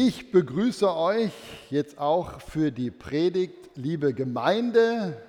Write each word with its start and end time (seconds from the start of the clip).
Ich 0.00 0.30
begrüße 0.30 0.94
euch 0.94 1.32
jetzt 1.70 1.98
auch 1.98 2.40
für 2.40 2.70
die 2.70 2.92
Predigt, 2.92 3.70
liebe 3.74 4.14
Gemeinde. 4.14 5.20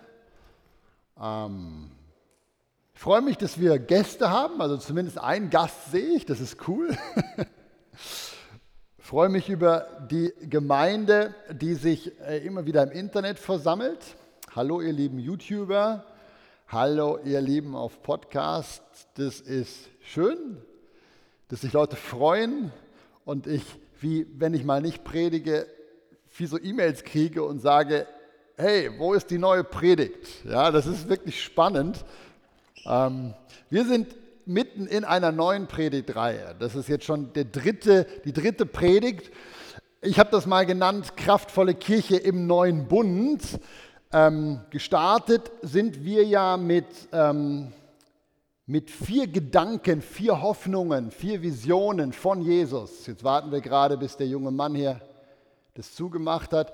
Ähm, 1.19 1.89
ich 2.93 2.99
freue 2.99 3.23
mich, 3.23 3.35
dass 3.39 3.59
wir 3.59 3.79
Gäste 3.79 4.29
haben, 4.29 4.61
also 4.61 4.77
zumindest 4.77 5.17
einen 5.17 5.49
Gast 5.49 5.89
sehe 5.89 6.15
ich, 6.15 6.27
das 6.27 6.39
ist 6.39 6.67
cool. 6.67 6.95
ich 7.95 9.03
freue 9.03 9.29
mich 9.29 9.49
über 9.49 10.07
die 10.11 10.31
Gemeinde, 10.39 11.33
die 11.51 11.73
sich 11.73 12.11
äh, 12.19 12.37
immer 12.45 12.67
wieder 12.67 12.83
im 12.83 12.91
Internet 12.91 13.39
versammelt. 13.39 14.17
Hallo 14.55 14.81
ihr 14.81 14.93
lieben 14.93 15.17
YouTuber, 15.17 16.05
hallo 16.67 17.17
ihr 17.25 17.41
Lieben 17.41 17.75
auf 17.75 18.03
Podcast. 18.03 18.83
Das 19.15 19.41
ist 19.41 19.89
schön, 20.03 20.61
dass 21.47 21.61
sich 21.61 21.73
Leute 21.73 21.95
freuen 21.95 22.71
und 23.25 23.47
ich 23.47 23.63
wie 24.01 24.27
wenn 24.37 24.53
ich 24.53 24.63
mal 24.63 24.81
nicht 24.81 25.03
predige, 25.03 25.67
viel 26.27 26.47
so 26.47 26.59
E-Mails 26.59 27.03
kriege 27.03 27.43
und 27.43 27.59
sage, 27.59 28.07
hey, 28.55 28.89
wo 28.97 29.13
ist 29.13 29.29
die 29.29 29.37
neue 29.37 29.63
Predigt? 29.63 30.45
Ja, 30.45 30.71
das 30.71 30.85
ist 30.85 31.09
wirklich 31.09 31.43
spannend. 31.43 32.03
Ähm, 32.85 33.33
wir 33.69 33.85
sind 33.85 34.07
mitten 34.45 34.87
in 34.87 35.05
einer 35.05 35.31
neuen 35.31 35.67
Predigtreihe. 35.67 36.55
Das 36.59 36.75
ist 36.75 36.89
jetzt 36.89 37.05
schon 37.05 37.33
der 37.33 37.45
dritte, 37.45 38.07
die 38.25 38.33
dritte 38.33 38.65
Predigt. 38.65 39.31
Ich 40.01 40.17
habe 40.17 40.31
das 40.31 40.45
mal 40.45 40.65
genannt, 40.65 41.15
kraftvolle 41.17 41.75
Kirche 41.75 42.17
im 42.17 42.47
neuen 42.47 42.87
Bund. 42.87 43.43
Ähm, 44.11 44.61
gestartet 44.71 45.51
sind 45.61 46.03
wir 46.03 46.25
ja 46.25 46.57
mit 46.57 46.87
ähm, 47.11 47.71
mit 48.69 48.91
vier 48.91 49.25
Gedanken, 49.25 49.99
vier 49.99 50.43
Hoffnungen, 50.43 51.09
vier 51.09 51.41
Visionen 51.41 52.13
von 52.13 52.39
Jesus. 52.39 53.07
Jetzt 53.07 53.23
warten 53.23 53.51
wir 53.51 53.61
gerade, 53.61 53.97
bis 53.97 54.15
der 54.15 54.27
junge 54.27 54.51
Mann 54.51 54.75
hier 54.75 55.01
das 55.73 55.95
zugemacht 55.95 56.53
hat. 56.53 56.71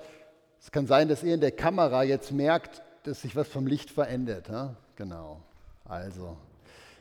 Es 0.60 0.70
kann 0.70 0.86
sein, 0.86 1.08
dass 1.08 1.22
ihr 1.22 1.32
in 1.32 1.40
der 1.40 1.52
Kamera 1.52 2.02
jetzt 2.02 2.32
merkt, 2.32 2.82
dass 3.04 3.22
sich 3.22 3.34
was 3.34 3.48
vom 3.48 3.66
Licht 3.66 3.88
verändert. 3.88 4.50
Ja? 4.50 4.76
Genau. 4.94 5.40
Also, 5.86 6.36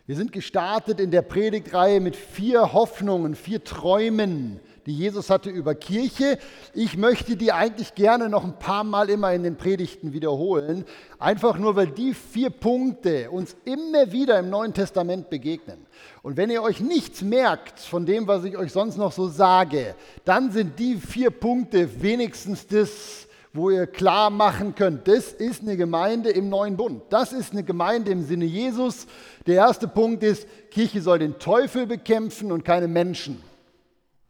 wir 0.05 0.15
sind 0.15 0.31
gestartet 0.31 1.01
in 1.01 1.11
der 1.11 1.23
Predigtreihe 1.23 1.99
mit 1.99 2.15
vier 2.15 2.71
Hoffnungen, 2.71 3.35
vier 3.35 3.65
Träumen, 3.65 4.61
die 4.85 4.93
Jesus 4.93 5.29
hatte 5.29 5.49
über 5.49 5.73
Kirche. 5.73 6.37
Ich 6.73 6.97
möchte 6.97 7.35
die 7.35 7.51
eigentlich 7.51 7.95
gerne 7.95 8.29
noch 8.29 8.43
ein 8.43 8.59
paar 8.59 8.83
Mal 8.83 9.09
immer 9.09 9.33
in 9.33 9.43
den 9.43 9.55
Predigten 9.55 10.13
wiederholen, 10.13 10.85
einfach 11.17 11.57
nur 11.57 11.75
weil 11.75 11.87
die 11.87 12.13
vier 12.13 12.49
Punkte 12.49 13.31
uns 13.31 13.55
immer 13.65 14.11
wieder 14.11 14.37
im 14.39 14.49
Neuen 14.49 14.73
Testament 14.73 15.29
begegnen. 15.29 15.85
Und 16.21 16.37
wenn 16.37 16.49
ihr 16.49 16.61
euch 16.61 16.79
nichts 16.79 17.21
merkt 17.21 17.79
von 17.79 18.05
dem, 18.05 18.27
was 18.27 18.43
ich 18.43 18.57
euch 18.57 18.71
sonst 18.71 18.97
noch 18.97 19.11
so 19.11 19.27
sage, 19.27 19.95
dann 20.23 20.51
sind 20.51 20.77
die 20.77 20.95
vier 20.95 21.31
Punkte 21.31 22.01
wenigstens 22.01 22.67
das, 22.67 23.27
wo 23.55 23.69
ihr 23.69 23.87
klar 23.87 24.29
machen 24.29 24.75
könnt, 24.75 25.07
das 25.07 25.31
ist 25.31 25.61
eine 25.61 25.77
Gemeinde 25.77 26.29
im 26.29 26.49
neuen 26.49 26.75
Bund. 26.75 27.03
Das 27.09 27.31
ist 27.31 27.53
eine 27.53 27.63
Gemeinde 27.63 28.11
im 28.11 28.23
Sinne 28.23 28.45
Jesus. 28.45 29.07
Der 29.47 29.55
erste 29.55 29.87
Punkt 29.87 30.23
ist, 30.23 30.45
Kirche 30.71 31.01
soll 31.01 31.19
den 31.19 31.39
Teufel 31.39 31.87
bekämpfen 31.87 32.51
und 32.51 32.65
keine 32.65 32.89
Menschen. 32.89 33.41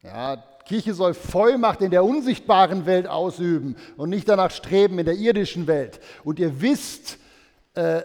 Ja, 0.03 0.44
Kirche 0.66 0.94
soll 0.94 1.14
Vollmacht 1.14 1.81
in 1.81 1.92
der 1.92 2.03
unsichtbaren 2.03 2.86
Welt 2.86 3.08
ausüben 3.08 3.76
und 3.98 4.09
nicht 4.09 4.28
danach 4.28 4.52
streben 4.52 5.00
in 5.00 5.06
der 5.06 5.16
irdischen 5.16 5.68
Welt. 5.68 6.00
Und 6.24 6.40
ihr 6.40 6.62
wisst, 6.62 7.18
äh, 7.76 8.02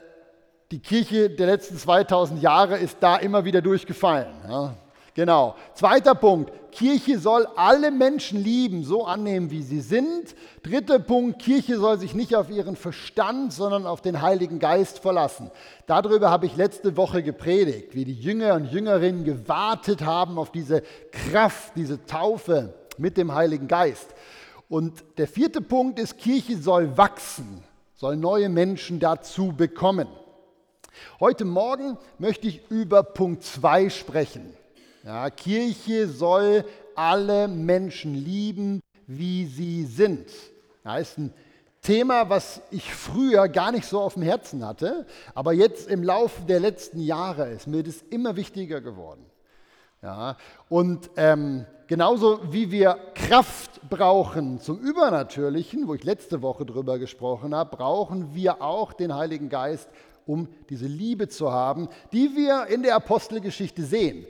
die 0.71 0.79
Kirche 0.79 1.31
der 1.31 1.47
letzten 1.47 1.77
2000 1.77 2.43
Jahre 2.43 2.79
ist 2.79 2.99
da 3.01 3.17
immer 3.17 3.45
wieder 3.45 3.63
durchgefallen. 3.63 4.33
Ja. 4.49 4.75
Genau. 5.15 5.57
Zweiter 5.75 6.15
Punkt. 6.15 6.53
Kirche 6.71 7.19
soll 7.19 7.47
alle 7.57 7.91
Menschen 7.91 8.43
lieben, 8.43 8.85
so 8.85 9.05
annehmen, 9.05 9.51
wie 9.51 9.63
sie 9.63 9.81
sind. 9.81 10.35
Dritter 10.63 10.99
Punkt. 11.01 11.41
Kirche 11.41 11.79
soll 11.79 11.99
sich 11.99 12.15
nicht 12.15 12.37
auf 12.37 12.49
ihren 12.49 12.77
Verstand, 12.77 13.53
sondern 13.53 13.87
auf 13.87 14.01
den 14.01 14.23
Heiligen 14.23 14.59
Geist 14.61 15.01
verlassen. 15.01 15.51
Darüber 15.87 16.31
habe 16.31 16.47
ich 16.47 16.57
letzte 16.57 16.97
Woche 16.97 17.23
gepredigt, 17.23 17.95
wie 17.95 18.05
die 18.05 18.15
Jünger 18.15 18.55
und 18.55 18.67
Jüngerinnen 18.67 19.25
gewartet 19.25 20.03
haben 20.03 20.39
auf 20.39 20.53
diese 20.53 20.83
Kraft, 21.11 21.73
diese 21.77 22.05
Taufe 22.07 22.75
mit 22.99 23.17
dem 23.17 23.35
Heiligen 23.35 23.67
Geist. 23.67 24.15
Und 24.69 25.03
der 25.19 25.27
vierte 25.27 25.61
Punkt 25.61 25.99
ist, 25.99 26.19
Kirche 26.19 26.57
soll 26.57 26.97
wachsen, 26.97 27.65
soll 27.97 28.17
neue 28.17 28.49
Menschen 28.49 29.01
dazu 29.01 29.53
bekommen. 29.53 30.07
Heute 31.19 31.45
Morgen 31.45 31.99
möchte 32.19 32.47
ich 32.47 32.71
über 32.71 33.03
Punkt 33.03 33.43
2 33.43 33.91
sprechen. 33.91 34.55
Ja, 35.05 35.31
Kirche 35.31 36.09
soll 36.09 36.65
alle 36.95 37.49
Menschen 37.49 38.15
lieben, 38.15 38.81
wie 39.07 39.47
sie 39.47 39.85
sind. 39.85 40.27
Das 40.85 41.01
ist 41.01 41.19
ein 41.19 41.33
Thema, 41.81 42.29
was 42.29 42.61
ich 42.71 42.93
früher 42.93 43.49
gar 43.49 43.73
nicht 43.73 43.87
so 43.87 44.01
auf 44.01 44.15
dem 44.15 44.23
Herzen 44.23 44.67
hatte, 44.67 45.07
aber 45.35 45.55
jetzt 45.55 45.89
im 45.89 46.03
Laufe 46.03 46.43
der 46.43 46.61
letzten 46.61 47.01
Jahre 47.01 47.49
ist 47.49 47.67
mir 47.67 47.83
das 47.83 48.03
immer 48.11 48.37
wichtiger 48.37 48.83
geworden. 48.83 49.25
Ja, 50.03 50.37
und 50.69 51.11
ähm, 51.17 51.65
genauso 51.87 52.53
wie 52.53 52.71
wir 52.71 52.99
Kraft 53.15 53.81
brauchen 53.89 54.61
zum 54.61 54.79
Übernatürlichen, 54.79 55.89
wo 55.89 55.95
ich 55.95 56.05
letzte 56.05 56.43
Woche 56.43 56.67
drüber 56.67 56.99
gesprochen 56.99 57.55
habe, 57.55 57.77
brauchen 57.77 58.35
wir 58.35 58.63
auch 58.63 58.93
den 58.93 59.15
Heiligen 59.15 59.49
Geist, 59.49 59.89
um 60.27 60.49
diese 60.69 60.87
Liebe 60.87 61.29
zu 61.29 61.51
haben, 61.53 61.89
die 62.13 62.37
wir 62.37 62.67
in 62.67 62.83
der 62.83 62.97
Apostelgeschichte 62.97 63.83
sehen. 63.83 64.27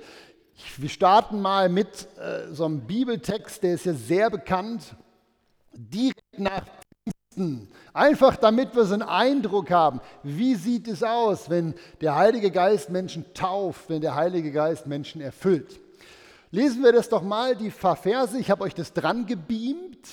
Wir 0.76 0.88
starten 0.88 1.40
mal 1.40 1.68
mit 1.68 2.08
äh, 2.18 2.52
so 2.52 2.64
einem 2.64 2.80
Bibeltext, 2.80 3.62
der 3.62 3.74
ist 3.74 3.86
ja 3.86 3.94
sehr 3.94 4.30
bekannt, 4.30 4.94
direkt 5.72 6.38
nach 6.38 6.64
Pfingsten. 7.34 7.68
Einfach 7.92 8.36
damit 8.36 8.74
wir 8.74 8.84
so 8.84 8.94
einen 8.94 9.02
Eindruck 9.02 9.70
haben, 9.70 10.00
wie 10.22 10.54
sieht 10.54 10.88
es 10.88 11.02
aus, 11.02 11.50
wenn 11.50 11.74
der 12.00 12.16
Heilige 12.16 12.50
Geist 12.50 12.90
Menschen 12.90 13.24
tauft, 13.34 13.88
wenn 13.88 14.00
der 14.00 14.14
Heilige 14.14 14.52
Geist 14.52 14.86
Menschen 14.86 15.20
erfüllt. 15.20 15.80
Lesen 16.50 16.82
wir 16.82 16.92
das 16.92 17.08
doch 17.08 17.22
mal, 17.22 17.54
die 17.54 17.70
Verse, 17.70 18.36
ich 18.38 18.50
habe 18.50 18.64
euch 18.64 18.74
das 18.74 18.92
dran 18.92 19.26
gebeamt. 19.26 20.08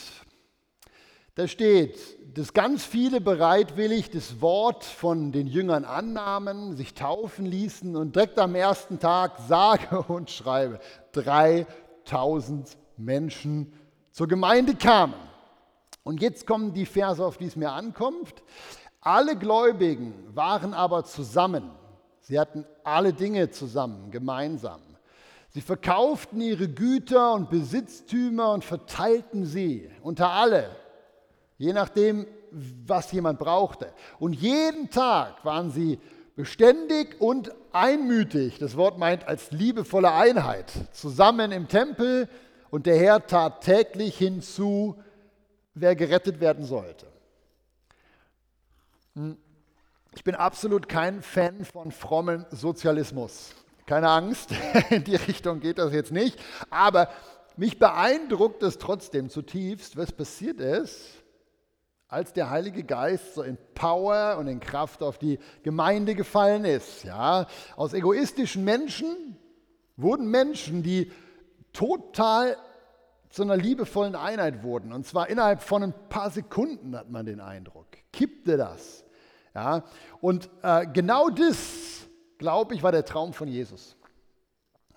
Da 1.37 1.47
steht, 1.47 1.99
dass 2.35 2.51
ganz 2.51 2.83
viele 2.83 3.21
bereitwillig 3.21 4.09
das 4.09 4.41
Wort 4.41 4.83
von 4.83 5.31
den 5.31 5.45
Jüngern 5.45 5.85
annahmen, 5.85 6.75
sich 6.75 6.95
taufen 6.95 7.45
ließen 7.45 7.95
und 7.95 8.15
direkt 8.15 8.39
am 8.39 8.55
ersten 8.55 8.97
Tag 8.97 9.33
sage 9.47 10.01
und 10.07 10.31
schreibe 10.31 10.79
3000 11.11 12.75
Menschen 12.97 13.71
zur 14.11 14.27
Gemeinde 14.27 14.73
kamen. 14.73 15.13
Und 16.01 16.23
jetzt 16.23 16.47
kommen 16.47 16.73
die 16.73 16.87
Verse, 16.87 17.23
auf 17.23 17.37
die 17.37 17.45
es 17.45 17.55
mir 17.55 17.71
ankommt. 17.71 18.33
Alle 18.99 19.35
Gläubigen 19.35 20.15
waren 20.33 20.73
aber 20.73 21.03
zusammen. 21.03 21.69
Sie 22.19 22.39
hatten 22.39 22.65
alle 22.83 23.13
Dinge 23.13 23.51
zusammen, 23.51 24.09
gemeinsam. 24.09 24.81
Sie 25.49 25.61
verkauften 25.61 26.41
ihre 26.41 26.67
Güter 26.67 27.35
und 27.35 27.51
Besitztümer 27.51 28.53
und 28.53 28.65
verteilten 28.65 29.45
sie 29.45 29.87
unter 30.01 30.31
alle 30.31 30.71
je 31.57 31.73
nachdem, 31.73 32.27
was 32.51 33.11
jemand 33.11 33.39
brauchte. 33.39 33.93
Und 34.19 34.33
jeden 34.33 34.89
Tag 34.89 35.43
waren 35.43 35.71
sie 35.71 35.99
beständig 36.35 37.19
und 37.19 37.51
einmütig, 37.71 38.59
das 38.59 38.77
Wort 38.77 38.97
meint 38.97 39.27
als 39.27 39.51
liebevolle 39.51 40.11
Einheit, 40.11 40.71
zusammen 40.91 41.51
im 41.51 41.67
Tempel 41.67 42.29
und 42.69 42.85
der 42.85 42.97
Herr 42.97 43.25
tat 43.25 43.63
täglich 43.63 44.17
hinzu, 44.17 44.95
wer 45.73 45.95
gerettet 45.95 46.39
werden 46.39 46.65
sollte. 46.65 47.07
Hm. 49.15 49.37
Ich 50.15 50.23
bin 50.23 50.35
absolut 50.35 50.89
kein 50.89 51.21
Fan 51.21 51.63
von 51.63 51.91
frommen 51.91 52.45
Sozialismus. 52.49 53.53
Keine 53.85 54.09
Angst, 54.09 54.49
in 54.89 55.03
die 55.03 55.15
Richtung 55.15 55.59
geht 55.59 55.77
das 55.77 55.93
jetzt 55.93 56.11
nicht. 56.11 56.39
Aber 56.69 57.09
mich 57.55 57.77
beeindruckt 57.77 58.63
es 58.63 58.77
trotzdem 58.77 59.29
zutiefst, 59.29 59.95
was 59.95 60.11
passiert 60.11 60.59
ist, 60.59 61.23
als 62.07 62.33
der 62.33 62.49
Heilige 62.49 62.83
Geist 62.83 63.35
so 63.35 63.43
in 63.43 63.57
Power 63.73 64.37
und 64.37 64.47
in 64.47 64.59
Kraft 64.59 65.03
auf 65.03 65.17
die 65.17 65.39
Gemeinde 65.63 66.15
gefallen 66.15 66.65
ist. 66.65 67.03
Ja, 67.03 67.47
aus 67.75 67.93
egoistischen 67.93 68.63
Menschen 68.63 69.37
wurden 69.97 70.29
Menschen, 70.29 70.83
die 70.83 71.11
total 71.73 72.55
zu 73.29 73.43
einer 73.43 73.57
liebevollen 73.57 74.15
Einheit 74.15 74.63
wurden. 74.63 74.93
Und 74.93 75.05
zwar 75.05 75.29
innerhalb 75.29 75.61
von 75.61 75.83
ein 75.83 75.93
paar 76.09 76.31
Sekunden 76.31 76.95
hat 76.95 77.09
man 77.09 77.25
den 77.25 77.41
Eindruck. 77.41 77.87
Kippte 78.13 78.57
das. 78.57 79.03
Ja? 79.53 79.83
Und 80.21 80.49
äh, 80.61 80.87
genau 80.87 81.29
das, 81.29 82.07
glaube 82.37 82.73
ich, 82.73 82.83
war 82.83 82.91
der 82.91 83.05
Traum 83.05 83.33
von 83.33 83.47
Jesus. 83.47 83.97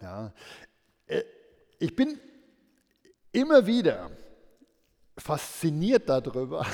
Ja? 0.00 0.32
Äh, 1.06 1.22
ich 1.78 1.96
bin 1.96 2.20
immer 3.32 3.66
wieder 3.66 4.10
fasziniert 5.18 6.08
darüber, 6.08 6.66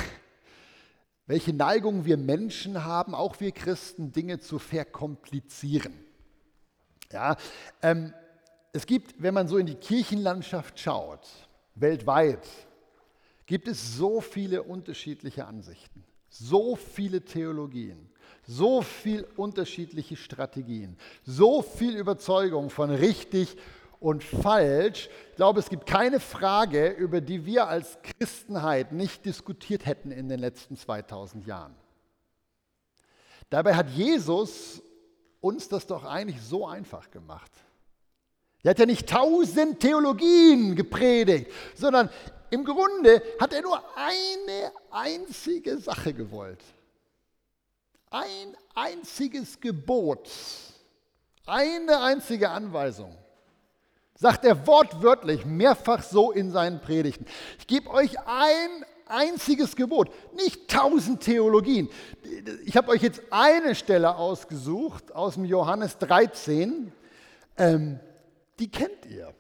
welche 1.26 1.52
Neigung 1.52 2.05
wir 2.05 2.17
Menschen 2.17 2.84
haben, 2.84 3.14
auch 3.14 3.40
wir 3.40 3.52
Christen, 3.52 4.12
Dinge 4.12 4.38
zu 4.38 4.58
verkomplizieren. 4.58 5.94
Ja, 7.12 7.37
ähm, 7.82 8.12
es 8.73 8.87
gibt, 8.87 9.20
wenn 9.23 9.34
man 9.34 9.49
so 9.49 9.56
in 9.56 9.67
die 9.67 9.75
Kirchenlandschaft 9.75 10.78
schaut, 10.78 11.26
weltweit, 11.75 12.46
gibt 13.46 13.69
es 13.69 13.96
so 13.96 14.20
viele 14.20 14.62
unterschiedliche 14.62 15.46
Ansichten, 15.46 16.05
so 16.28 16.76
viele 16.76 17.23
Theologien, 17.25 18.11
so 18.46 18.82
viele 18.82 19.26
unterschiedliche 19.37 20.17
Strategien, 20.17 20.96
so 21.25 21.62
viel 21.62 21.96
Überzeugung 21.96 22.70
von 22.70 22.90
richtig 22.90 23.56
und 24.00 24.22
falsch. 24.22 25.08
Ich 25.31 25.37
glaube, 25.37 25.60
es 25.60 25.69
gibt 25.69 25.87
keine 25.87 26.20
Frage, 26.20 26.88
über 26.88 27.20
die 27.20 27.44
wir 27.46 27.69
als 27.69 27.98
Christenheit 28.02 28.93
nicht 28.93 29.25
diskutiert 29.25 29.87
hätten 29.87 30.10
in 30.10 30.28
den 30.28 30.40
letzten 30.40 30.76
2000 30.76 31.46
Jahren. 31.46 31.75
Dabei 33.50 33.75
hat 33.75 33.90
Jesus 33.90 34.82
uns 35.40 35.69
das 35.69 35.87
doch 35.87 36.04
eigentlich 36.04 36.43
so 36.43 36.66
einfach 36.66 37.10
gemacht. 37.10 37.50
Er 38.62 38.70
hat 38.70 38.78
ja 38.81 38.87
nicht 38.87 39.08
tausend 39.08 39.78
Theologien 39.78 40.75
gepredigt, 40.75 41.52
sondern 41.76 42.10
im 42.50 42.64
Grunde 42.64 43.22
hat 43.40 43.52
er 43.52 43.62
nur 43.62 43.81
eine 43.96 44.72
einzige 44.90 45.78
Sache 45.78 46.12
gewollt. 46.12 46.62
Ein 48.10 48.56
einziges 48.75 49.60
Gebot, 49.60 50.28
eine 51.44 52.00
einzige 52.00 52.50
Anweisung. 52.50 53.16
Sagt 54.18 54.44
er 54.44 54.66
wortwörtlich 54.66 55.44
mehrfach 55.44 56.02
so 56.02 56.32
in 56.32 56.50
seinen 56.50 56.80
Predigten. 56.80 57.26
Ich 57.58 57.66
gebe 57.66 57.90
euch 57.90 58.18
ein 58.20 58.84
einziges 59.06 59.76
Gebot, 59.76 60.10
nicht 60.34 60.68
tausend 60.68 61.22
Theologien. 61.22 61.88
Ich 62.64 62.76
habe 62.76 62.90
euch 62.90 63.02
jetzt 63.02 63.22
eine 63.30 63.74
Stelle 63.74 64.16
ausgesucht 64.16 65.14
aus 65.14 65.34
dem 65.34 65.44
Johannes 65.44 65.98
13. 65.98 66.92
Ähm, 67.58 68.00
die 68.58 68.70
kennt 68.70 69.06
ihr. 69.06 69.34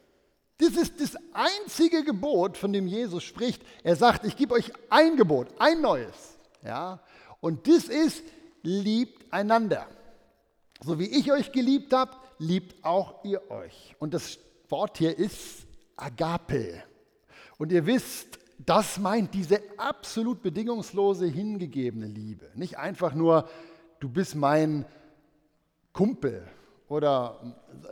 Das 0.58 0.70
ist 0.70 1.00
das 1.00 1.16
einzige 1.32 2.02
Gebot, 2.04 2.56
von 2.56 2.72
dem 2.72 2.86
Jesus 2.86 3.24
spricht. 3.24 3.62
Er 3.82 3.96
sagt, 3.96 4.24
ich 4.24 4.36
gebe 4.36 4.54
euch 4.54 4.72
ein 4.88 5.16
Gebot, 5.16 5.48
ein 5.58 5.80
neues. 5.80 6.38
Ja? 6.64 7.00
Und 7.40 7.68
das 7.68 7.84
ist, 7.84 8.22
liebt 8.62 9.32
einander. 9.32 9.86
So 10.82 10.98
wie 10.98 11.06
ich 11.06 11.30
euch 11.32 11.52
geliebt 11.52 11.92
habe, 11.92 12.12
liebt 12.38 12.84
auch 12.84 13.24
ihr 13.24 13.50
euch. 13.50 13.94
Und 13.98 14.14
das 14.14 14.38
Wort 14.68 14.98
hier 14.98 15.16
ist 15.16 15.66
Agape. 15.96 16.82
Und 17.58 17.72
ihr 17.72 17.86
wisst, 17.86 18.38
das 18.58 18.98
meint 18.98 19.34
diese 19.34 19.60
absolut 19.76 20.42
bedingungslose, 20.42 21.26
hingegebene 21.26 22.06
Liebe. 22.06 22.50
Nicht 22.54 22.78
einfach 22.78 23.14
nur, 23.14 23.48
du 24.00 24.08
bist 24.08 24.34
mein 24.34 24.84
Kumpel 25.92 26.46
oder 26.88 27.40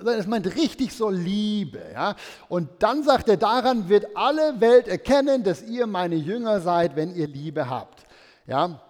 es 0.04 0.26
meint 0.26 0.54
richtig 0.54 0.92
so 0.92 1.10
Liebe. 1.10 1.82
Ja? 1.92 2.16
Und 2.48 2.70
dann 2.78 3.02
sagt 3.02 3.28
er, 3.28 3.36
daran 3.36 3.88
wird 3.88 4.16
alle 4.16 4.60
Welt 4.60 4.88
erkennen, 4.88 5.42
dass 5.42 5.62
ihr 5.62 5.86
meine 5.86 6.16
Jünger 6.16 6.60
seid, 6.60 6.96
wenn 6.96 7.14
ihr 7.14 7.26
Liebe 7.26 7.68
habt. 7.68 8.04
Ja? 8.46 8.80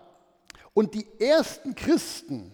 Und 0.75 0.95
die 0.95 1.07
ersten 1.19 1.75
Christen, 1.75 2.53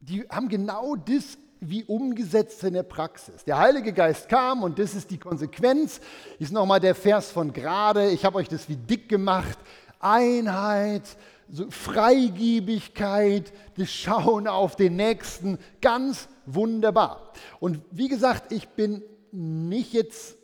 die 0.00 0.22
haben 0.28 0.48
genau 0.48 0.96
das 0.96 1.38
wie 1.60 1.84
umgesetzt 1.84 2.62
in 2.64 2.74
der 2.74 2.82
Praxis. 2.82 3.44
Der 3.44 3.58
Heilige 3.58 3.92
Geist 3.92 4.28
kam 4.28 4.62
und 4.62 4.78
das 4.78 4.94
ist 4.94 5.10
die 5.10 5.18
Konsequenz. 5.18 6.00
Ist 6.38 6.52
nochmal 6.52 6.80
der 6.80 6.94
Vers 6.94 7.30
von 7.30 7.52
gerade. 7.52 8.10
Ich 8.10 8.24
habe 8.24 8.38
euch 8.38 8.48
das 8.48 8.68
wie 8.68 8.76
dick 8.76 9.08
gemacht. 9.08 9.58
Einheit, 9.98 11.02
so 11.50 11.70
Freigiebigkeit, 11.70 13.52
das 13.76 13.90
Schauen 13.90 14.46
auf 14.46 14.76
den 14.76 14.96
Nächsten. 14.96 15.58
Ganz 15.80 16.28
wunderbar. 16.44 17.32
Und 17.60 17.80
wie 17.90 18.08
gesagt, 18.08 18.52
ich 18.52 18.68
bin 18.68 19.02
nicht 19.32 19.92
jetzt 19.92 20.36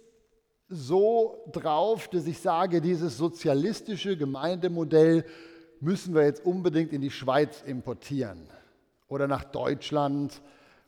so 0.69 1.45
drauf, 1.53 2.09
dass 2.09 2.27
ich 2.27 2.39
sage, 2.39 2.81
dieses 2.81 3.19
sozialistische 3.19 4.17
Gemeindemodell 4.17 5.25
müssen 5.81 6.15
wir 6.15 6.25
jetzt 6.25 6.45
unbedingt 6.47 6.93
in 6.93 7.01
die 7.01 7.11
Schweiz 7.11 7.63
importieren 7.67 8.49
oder 9.09 9.27
nach 9.27 9.45
Deutschland 9.45 10.41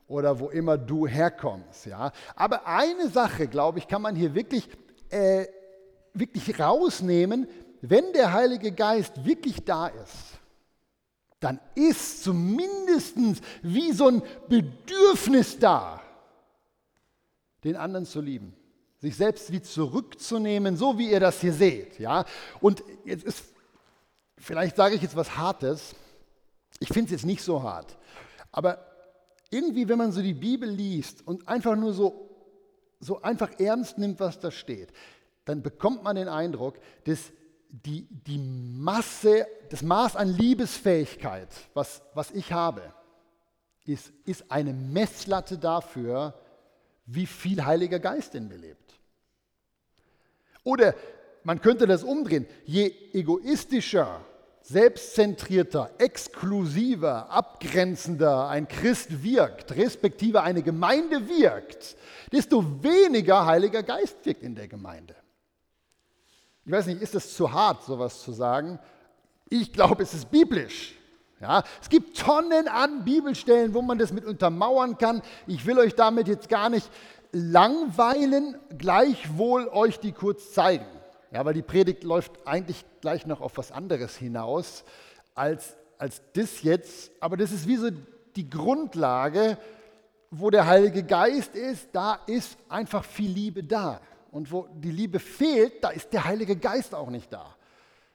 oder 0.07 0.39
wo 0.39 0.49
immer 0.49 0.77
du 0.79 1.07
herkommst. 1.07 1.87
Ja? 1.87 2.13
Aber 2.37 2.67
eine 2.67 3.09
Sache, 3.09 3.47
glaube 3.47 3.79
ich, 3.79 3.89
kann 3.89 4.03
man 4.03 4.17
hier 4.17 4.35
wirklich, 4.35 4.69
äh, 5.11 5.47
wirklich 6.13 6.59
rausnehmen, 6.59 7.49
wenn 7.81 8.13
der 8.13 8.33
Heilige 8.33 8.73
Geist 8.73 9.25
wirklich 9.25 9.65
da 9.65 9.89
ist, 9.89 10.39
dann 11.41 11.61
ist 11.75 12.25
zumindest 12.25 13.17
wie 13.63 13.93
so 13.93 14.09
ein 14.09 14.23
Bedürfnis 14.49 15.59
da, 15.59 16.01
den 17.63 17.77
anderen 17.77 18.07
zu 18.07 18.21
lieben, 18.21 18.55
sich 18.99 19.17
selbst 19.17 19.53
wie 19.53 19.61
zurückzunehmen, 19.61 20.77
so 20.77 20.97
wie 20.97 21.11
ihr 21.11 21.21
das 21.21 21.41
hier 21.41 21.53
seht. 21.53 21.99
Ja? 21.99 22.25
Und 22.61 22.83
jetzt 23.05 23.25
ist, 23.25 23.45
vielleicht 24.39 24.77
sage 24.77 24.95
ich 24.95 25.03
jetzt 25.03 25.17
was 25.17 25.37
Hartes, 25.37 25.95
ich 26.79 26.89
finde 26.89 27.07
es 27.07 27.11
jetzt 27.11 27.27
nicht 27.27 27.43
so 27.43 27.63
hart, 27.63 27.99
aber 28.51 28.94
irgendwie, 29.55 29.89
wenn 29.89 29.99
man 29.99 30.13
so 30.13 30.21
die 30.21 30.35
Bibel 30.35 30.69
liest 30.69 31.27
und 31.27 31.47
einfach 31.49 31.77
nur 31.77 31.93
so, 31.93 32.29
so 32.99 33.23
einfach 33.23 33.51
ernst 33.59 33.99
nimmt, 33.99 34.19
was 34.19 34.41
da 34.41 34.51
steht, 34.51 34.93
dann 35.45 35.63
bekommt 35.63 36.03
man 36.03 36.17
den 36.17 36.29
Eindruck, 36.29 36.79
dass 37.05 37.33
die, 37.69 38.07
die 38.11 38.39
Masse, 38.39 39.47
das 39.71 39.83
Maß 39.83 40.17
an 40.17 40.29
Liebesfähigkeit, 40.29 41.49
was, 41.75 42.03
was 42.15 42.31
ich 42.33 42.53
habe, 42.53 42.83
ist, 43.85 44.13
ist 44.25 44.51
eine 44.51 44.73
Messlatte 44.73 45.59
dafür, 45.59 46.35
wie 47.07 47.27
viel 47.27 47.65
Heiliger 47.65 48.01
Geist 48.01 48.35
in 48.35 48.49
mir 48.49 48.57
lebt. 48.57 48.99
Oder 50.65 50.95
man 51.43 51.61
könnte 51.61 51.87
das 51.87 52.03
umdrehen. 52.03 52.47
Je 52.65 52.93
egoistischer 53.13 54.25
selbstzentrierter, 54.65 55.91
exklusiver, 55.99 57.31
abgrenzender 57.31 58.49
ein 58.49 58.67
Christ 58.67 59.23
wirkt, 59.23 59.77
respektive 59.77 60.43
eine 60.43 60.63
Gemeinde 60.63 61.29
wirkt, 61.29 61.97
desto 62.33 62.83
weniger 62.83 63.45
Heiliger 63.45 63.83
Geist 63.83 64.25
wirkt 64.25 64.43
in 64.43 64.55
der 64.55 64.67
Gemeinde. 64.67 65.15
Ich 66.65 66.73
weiß 66.73 66.87
nicht, 66.87 67.03
ist 67.03 67.15
es 67.15 67.37
zu 67.37 67.53
hart, 67.53 67.85
sowas 67.85 68.23
zu 68.23 68.33
sagen? 68.33 68.79
Ich 69.51 69.71
glaube, 69.71 70.03
es 70.03 70.15
ist 70.15 70.31
biblisch. 70.31 70.95
Ja, 71.41 71.63
es 71.83 71.91
gibt 71.91 72.17
Tonnen 72.17 72.67
an 72.69 73.05
Bibelstellen, 73.05 73.75
wo 73.75 73.83
man 73.83 73.99
das 73.99 74.15
mit 74.15 74.25
untermauern 74.25 74.97
kann. 74.97 75.21
Ich 75.47 75.67
will 75.67 75.79
euch 75.79 75.95
damit 75.95 76.27
jetzt 76.27 76.49
gar 76.49 76.71
nicht 76.71 76.89
langweilen, 77.33 78.57
gleichwohl 78.79 79.69
euch 79.69 80.01
die 80.01 80.13
kurz 80.13 80.55
zeigen. 80.55 80.87
Ja, 81.35 81.45
weil 81.45 81.55
die 81.55 81.63
Predigt 81.63 82.05
läuft 82.05 82.31
eigentlich 82.47 82.85
gleich 83.01 83.27
noch 83.27 83.41
auf 83.41 83.57
was 83.57 83.73
anderes 83.73 84.17
hinaus 84.17 84.85
als, 85.35 85.77
als 85.99 86.23
das 86.33 86.63
jetzt. 86.63 87.11
Aber 87.19 87.37
das 87.37 87.51
ist 87.51 87.67
wie 87.67 87.75
so 87.75 87.91
die 88.37 88.49
Grundlage, 88.49 89.59
wo 90.31 90.51
der 90.51 90.69
Heilige 90.69 91.03
Geist 91.03 91.57
ist, 91.57 91.89
da 91.93 92.21
ist 92.29 92.57
einfach 92.69 93.05
viel 93.05 93.33
Liebe 93.33 93.65
da. 93.65 94.01
Und 94.31 94.53
wo 94.53 94.69
die 94.77 94.93
Liebe 94.93 95.19
fehlt, 95.19 95.83
da 95.83 95.89
ist 95.89 96.13
der 96.13 96.25
Heilige 96.25 96.55
Geist 96.55 96.95
auch 96.95 97.11
nicht 97.11 97.33
da. 97.33 97.57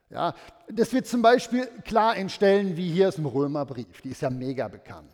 Ja, 0.10 0.34
das 0.70 0.94
wird 0.94 1.06
zum 1.06 1.22
Beispiel 1.22 1.68
klar 1.84 2.16
in 2.16 2.30
Stellen 2.30 2.78
wie 2.78 2.90
hier 2.90 3.10
aus 3.10 3.16
dem 3.16 3.26
Römerbrief, 3.26 4.00
die 4.02 4.12
ist 4.12 4.22
ja 4.22 4.30
mega 4.30 4.70
bekannt. 4.70 5.12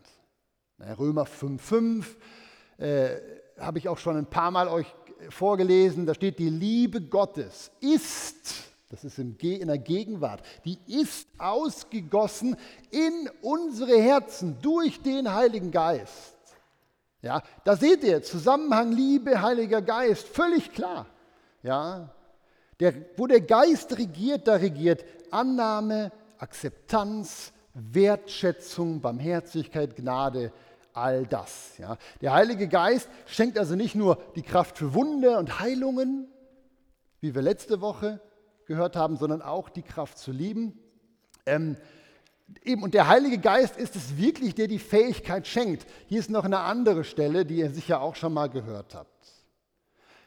Römer 1.00 1.26
5,5 1.26 2.06
äh, 2.78 3.20
habe 3.60 3.80
ich 3.80 3.90
auch 3.90 3.98
schon 3.98 4.16
ein 4.16 4.28
paar 4.28 4.52
Mal 4.52 4.68
euch 4.68 4.94
vorgelesen, 5.30 6.06
da 6.06 6.14
steht, 6.14 6.40
die 6.40 6.50
Liebe 6.50 7.02
Gottes 7.02 7.72
ist, 7.80 8.54
das 8.90 9.04
ist 9.04 9.20
in 9.20 9.38
der 9.38 9.78
Gegenwart, 9.78 10.42
die 10.64 10.78
ist 10.88 11.28
ausgegossen 11.38 12.56
in 12.92 13.30
unsere 13.42 14.00
Herzen 14.00 14.58
durch 14.62 15.02
den 15.02 15.34
Heiligen 15.34 15.72
Geist. 15.72 16.36
Ja, 17.22 17.42
da 17.64 17.76
seht 17.76 18.04
ihr, 18.04 18.22
Zusammenhang 18.22 18.92
Liebe, 18.92 19.42
Heiliger 19.42 19.82
Geist, 19.82 20.28
völlig 20.28 20.72
klar. 20.72 21.08
Ja, 21.64 22.10
der, 22.80 22.94
wo 23.18 23.26
der 23.26 23.42
Geist 23.42 23.98
regiert, 23.98 24.48
da 24.48 24.56
regiert 24.56 25.04
Annahme, 25.32 26.12
Akzeptanz, 26.38 27.52
Wertschätzung, 27.74 29.02
Barmherzigkeit, 29.02 29.96
Gnade, 29.96 30.52
all 30.96 31.26
das. 31.26 31.78
Ja. 31.78 31.98
Der 32.22 32.34
Heilige 32.34 32.68
Geist 32.68 33.10
schenkt 33.26 33.58
also 33.58 33.76
nicht 33.76 33.96
nur 33.96 34.18
die 34.36 34.42
Kraft 34.42 34.78
für 34.78 34.94
Wunder 34.94 35.40
und 35.40 35.60
Heilungen, 35.60 36.28
wie 37.22 37.36
wir 37.36 37.42
letzte 37.42 37.82
Woche 37.82 38.22
gehört 38.66 38.96
haben, 38.96 39.18
sondern 39.18 39.42
auch 39.42 39.70
die 39.70 39.84
Kraft 39.84 40.18
zu 40.18 40.32
lieben. 40.32 40.80
Ähm, 41.46 41.78
eben, 42.64 42.84
und 42.84 42.94
der 42.94 43.08
Heilige 43.08 43.38
Geist 43.38 43.78
ist 43.78 43.96
es 43.96 44.18
wirklich, 44.18 44.56
der 44.56 44.68
die 44.68 44.80
Fähigkeit 44.80 45.48
schenkt. 45.48 45.86
Hier 46.08 46.20
ist 46.20 46.30
noch 46.30 46.46
eine 46.46 46.60
andere 46.60 47.04
Stelle, 47.04 47.46
die 47.46 47.58
ihr 47.58 47.70
sicher 47.70 48.02
auch 48.02 48.16
schon 48.16 48.34
mal 48.34 48.50
gehört 48.50 48.96
habt. 48.96 49.10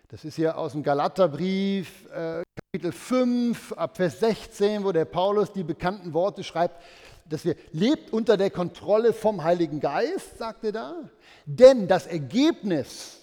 Das 0.09 0.25
ist 0.25 0.37
hier 0.37 0.57
aus 0.57 0.73
dem 0.73 0.83
Galaterbrief, 0.83 2.07
äh, 2.11 2.43
Kapitel 2.73 2.93
5, 2.93 3.73
ab 3.73 3.97
Vers 3.97 4.21
16, 4.21 4.83
wo 4.85 4.93
der 4.93 5.05
Paulus 5.05 5.53
die 5.53 5.65
bekannten 5.65 6.15
Worte 6.15 6.43
schreibt, 6.45 6.83
dass 7.29 7.45
wir 7.45 7.57
lebt 7.73 8.13
unter 8.13 8.37
der 8.37 8.51
Kontrolle 8.51 9.13
vom 9.13 9.45
Heiligen 9.45 9.81
Geist, 9.81 10.39
sagt 10.39 10.65
er 10.65 10.73
da. 10.73 11.11
Denn 11.47 11.89
das 11.89 12.07
Ergebnis, 12.07 13.19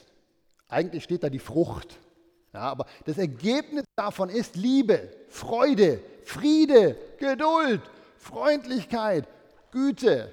eigentlich 0.68 1.04
steht 1.04 1.24
da 1.24 1.30
die 1.30 1.40
Frucht, 1.40 1.98
ja, 2.54 2.62
aber 2.62 2.86
das 3.04 3.18
Ergebnis 3.18 3.84
davon 3.98 4.30
ist 4.30 4.56
Liebe, 4.56 5.12
Freude, 5.28 6.00
Friede, 6.24 6.98
Geduld, 7.20 7.82
Freundlichkeit, 8.18 9.28
Güte. 9.72 10.32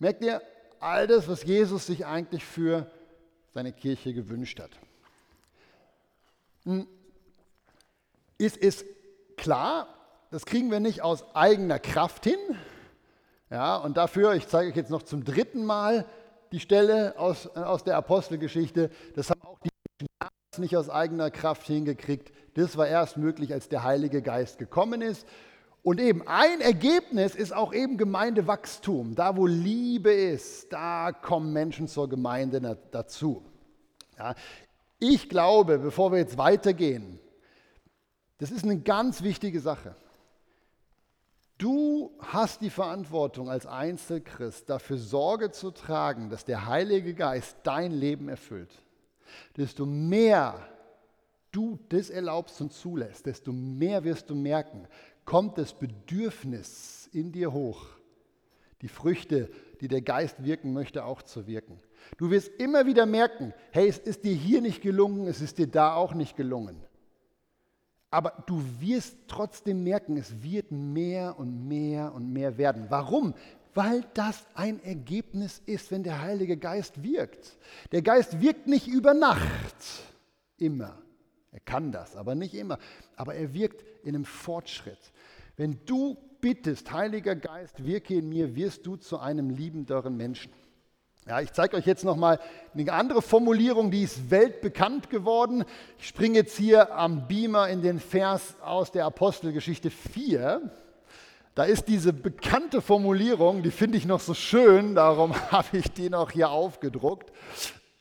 Merkt 0.00 0.24
ihr, 0.24 0.42
all 0.80 1.06
das, 1.06 1.28
was 1.28 1.44
Jesus 1.44 1.86
sich 1.86 2.04
eigentlich 2.04 2.44
für 2.44 2.90
seine 3.54 3.72
Kirche 3.72 4.12
gewünscht 4.12 4.60
hat. 4.60 4.70
Hm. 6.64 6.86
Es 8.38 8.56
ist 8.56 8.84
klar, 9.36 9.88
das 10.30 10.44
kriegen 10.44 10.70
wir 10.70 10.80
nicht 10.80 11.02
aus 11.02 11.24
eigener 11.34 11.78
Kraft 11.78 12.24
hin. 12.24 12.38
Ja, 13.50 13.76
und 13.76 13.96
dafür, 13.96 14.34
ich 14.34 14.48
zeige 14.48 14.70
euch 14.70 14.76
jetzt 14.76 14.90
noch 14.90 15.02
zum 15.02 15.24
dritten 15.24 15.64
Mal 15.64 16.04
die 16.52 16.60
Stelle 16.60 17.14
aus, 17.18 17.46
aus 17.48 17.84
der 17.84 17.96
Apostelgeschichte, 17.96 18.90
das 19.14 19.30
haben 19.30 19.42
auch 19.42 19.58
die 19.60 19.70
Menschen 20.00 20.62
nicht 20.62 20.76
aus 20.76 20.90
eigener 20.90 21.30
Kraft 21.30 21.66
hingekriegt. 21.66 22.32
Das 22.54 22.76
war 22.76 22.88
erst 22.88 23.16
möglich, 23.16 23.52
als 23.52 23.68
der 23.68 23.84
Heilige 23.84 24.22
Geist 24.22 24.58
gekommen 24.58 25.02
ist. 25.02 25.26
Und 25.82 26.00
eben 26.00 26.26
ein 26.26 26.60
Ergebnis 26.60 27.36
ist 27.36 27.54
auch 27.54 27.72
eben 27.72 27.96
Gemeindewachstum. 27.96 29.14
Da, 29.14 29.36
wo 29.36 29.46
Liebe 29.46 30.12
ist, 30.12 30.72
da 30.72 31.12
kommen 31.12 31.52
Menschen 31.52 31.86
zur 31.86 32.08
Gemeinde 32.08 32.78
dazu. 32.90 33.44
Ja, 34.18 34.34
ich 34.98 35.28
glaube, 35.28 35.78
bevor 35.78 36.10
wir 36.10 36.18
jetzt 36.18 36.38
weitergehen, 36.38 37.20
das 38.38 38.50
ist 38.50 38.64
eine 38.64 38.80
ganz 38.80 39.22
wichtige 39.22 39.60
Sache. 39.60 39.94
Du 41.58 42.12
hast 42.18 42.60
die 42.60 42.70
Verantwortung 42.70 43.48
als 43.48 43.66
Einzelchrist, 43.66 44.68
dafür 44.68 44.98
Sorge 44.98 45.50
zu 45.50 45.70
tragen, 45.70 46.28
dass 46.28 46.44
der 46.44 46.66
Heilige 46.66 47.14
Geist 47.14 47.56
dein 47.62 47.92
Leben 47.92 48.28
erfüllt. 48.28 48.70
Desto 49.56 49.86
mehr 49.86 50.68
du 51.52 51.78
das 51.88 52.10
erlaubst 52.10 52.60
und 52.60 52.72
zulässt, 52.72 53.24
desto 53.24 53.52
mehr 53.52 54.04
wirst 54.04 54.28
du 54.28 54.34
merken, 54.34 54.86
kommt 55.24 55.56
das 55.56 55.72
Bedürfnis 55.72 57.08
in 57.12 57.32
dir 57.32 57.52
hoch, 57.52 57.86
die 58.82 58.88
Früchte, 58.88 59.50
die 59.80 59.88
der 59.88 60.02
Geist 60.02 60.44
wirken 60.44 60.74
möchte, 60.74 61.04
auch 61.04 61.22
zu 61.22 61.46
wirken. 61.46 61.80
Du 62.18 62.30
wirst 62.30 62.48
immer 62.58 62.84
wieder 62.84 63.06
merken, 63.06 63.54
hey, 63.72 63.88
es 63.88 63.98
ist 63.98 64.24
dir 64.24 64.34
hier 64.34 64.60
nicht 64.60 64.82
gelungen, 64.82 65.26
es 65.26 65.40
ist 65.40 65.56
dir 65.56 65.66
da 65.66 65.94
auch 65.94 66.12
nicht 66.12 66.36
gelungen. 66.36 66.76
Aber 68.10 68.44
du 68.46 68.62
wirst 68.78 69.16
trotzdem 69.28 69.82
merken, 69.82 70.16
es 70.16 70.42
wird 70.42 70.70
mehr 70.70 71.38
und 71.38 71.66
mehr 71.66 72.14
und 72.14 72.32
mehr 72.32 72.56
werden. 72.56 72.86
Warum? 72.88 73.34
Weil 73.74 74.04
das 74.14 74.46
ein 74.54 74.82
Ergebnis 74.82 75.60
ist, 75.66 75.90
wenn 75.90 76.02
der 76.02 76.22
Heilige 76.22 76.56
Geist 76.56 77.02
wirkt. 77.02 77.58
Der 77.92 78.02
Geist 78.02 78.40
wirkt 78.40 78.68
nicht 78.68 78.88
über 78.88 79.12
Nacht, 79.12 79.76
immer. 80.56 80.98
Er 81.50 81.60
kann 81.60 81.92
das, 81.92 82.16
aber 82.16 82.34
nicht 82.34 82.54
immer. 82.54 82.78
Aber 83.16 83.34
er 83.34 83.52
wirkt 83.52 83.84
in 84.02 84.14
einem 84.14 84.24
Fortschritt. 84.24 85.12
Wenn 85.56 85.80
du 85.84 86.16
bittest, 86.40 86.92
Heiliger 86.92 87.34
Geist, 87.34 87.84
wirke 87.84 88.14
in 88.14 88.28
mir, 88.28 88.54
wirst 88.54 88.86
du 88.86 88.96
zu 88.96 89.18
einem 89.18 89.50
liebenderen 89.50 90.16
Menschen. 90.16 90.52
Ja, 91.28 91.40
ich 91.40 91.52
zeige 91.52 91.76
euch 91.76 91.86
jetzt 91.86 92.04
nochmal 92.04 92.38
eine 92.72 92.92
andere 92.92 93.20
Formulierung, 93.20 93.90
die 93.90 94.04
ist 94.04 94.30
weltbekannt 94.30 95.10
geworden. 95.10 95.64
Ich 95.98 96.06
springe 96.06 96.36
jetzt 96.36 96.56
hier 96.56 96.94
am 96.94 97.26
Beamer 97.26 97.68
in 97.68 97.82
den 97.82 97.98
Vers 97.98 98.54
aus 98.62 98.92
der 98.92 99.06
Apostelgeschichte 99.06 99.90
4. 99.90 100.70
Da 101.56 101.64
ist 101.64 101.88
diese 101.88 102.12
bekannte 102.12 102.80
Formulierung, 102.80 103.64
die 103.64 103.72
finde 103.72 103.98
ich 103.98 104.06
noch 104.06 104.20
so 104.20 104.34
schön, 104.34 104.94
darum 104.94 105.34
habe 105.50 105.78
ich 105.78 105.90
die 105.90 106.10
noch 106.10 106.30
hier 106.30 106.50
aufgedruckt. 106.50 107.32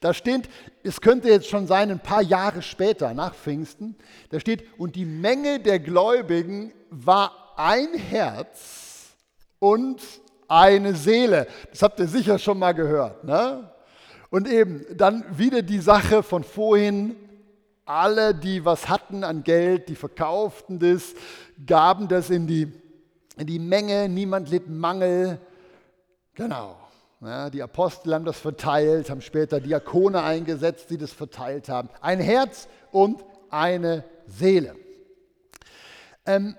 Da 0.01 0.13
steht, 0.13 0.47
es 0.83 1.01
könnte 1.01 1.27
jetzt 1.27 1.47
schon 1.47 1.65
sein, 1.65 1.89
ein 1.89 1.99
paar 1.99 2.21
Jahre 2.21 2.61
später, 2.61 3.15
nach 3.15 3.33
Pfingsten, 3.33 3.95
da 4.29 4.39
steht, 4.39 4.65
und 4.77 4.95
die 4.95 5.05
Menge 5.05 5.59
der 5.59 5.79
Gläubigen 5.79 6.73
war 6.91 7.55
ein 7.55 7.95
Herz 7.95 9.15
und 9.57 9.99
eine 10.47 10.95
Seele. 10.95 11.47
Das 11.71 11.81
habt 11.81 11.99
ihr 11.99 12.07
sicher 12.07 12.39
schon 12.39 12.59
mal 12.59 12.73
gehört. 12.73 13.23
Ne? 13.23 13.69
Und 14.29 14.47
eben 14.47 14.85
dann 14.95 15.25
wieder 15.37 15.61
die 15.61 15.79
Sache 15.79 16.23
von 16.23 16.43
vorhin. 16.43 17.15
Alle, 17.87 18.33
die 18.33 18.65
was 18.65 18.89
hatten 18.89 19.23
an 19.23 19.43
Geld, 19.43 19.89
die 19.89 19.95
verkauften 19.95 20.79
das, 20.79 21.13
gaben 21.67 22.07
das 22.07 22.31
in 22.31 22.47
die, 22.47 22.73
in 23.37 23.45
die 23.45 23.59
Menge. 23.59 24.09
Niemand 24.09 24.49
litt 24.49 24.67
Mangel. 24.67 25.39
Genau. 26.33 26.77
Ja, 27.21 27.49
die 27.49 27.61
Apostel 27.61 28.13
haben 28.13 28.25
das 28.25 28.39
verteilt, 28.39 29.09
haben 29.09 29.21
später 29.21 29.59
Diakone 29.59 30.21
eingesetzt, 30.21 30.89
die 30.89 30.97
das 30.97 31.13
verteilt 31.13 31.69
haben. 31.69 31.89
Ein 32.01 32.19
Herz 32.19 32.67
und 32.91 33.23
eine 33.49 34.03
Seele. 34.27 34.75
Ähm, 36.25 36.57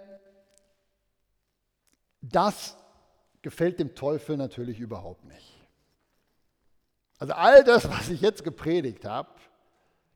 das 2.22 2.76
gefällt 3.46 3.78
dem 3.78 3.94
Teufel 3.94 4.36
natürlich 4.36 4.80
überhaupt 4.80 5.24
nicht. 5.24 5.54
Also 7.20 7.32
all 7.34 7.62
das, 7.62 7.88
was 7.88 8.08
ich 8.08 8.20
jetzt 8.20 8.42
gepredigt 8.42 9.04
habe, 9.04 9.28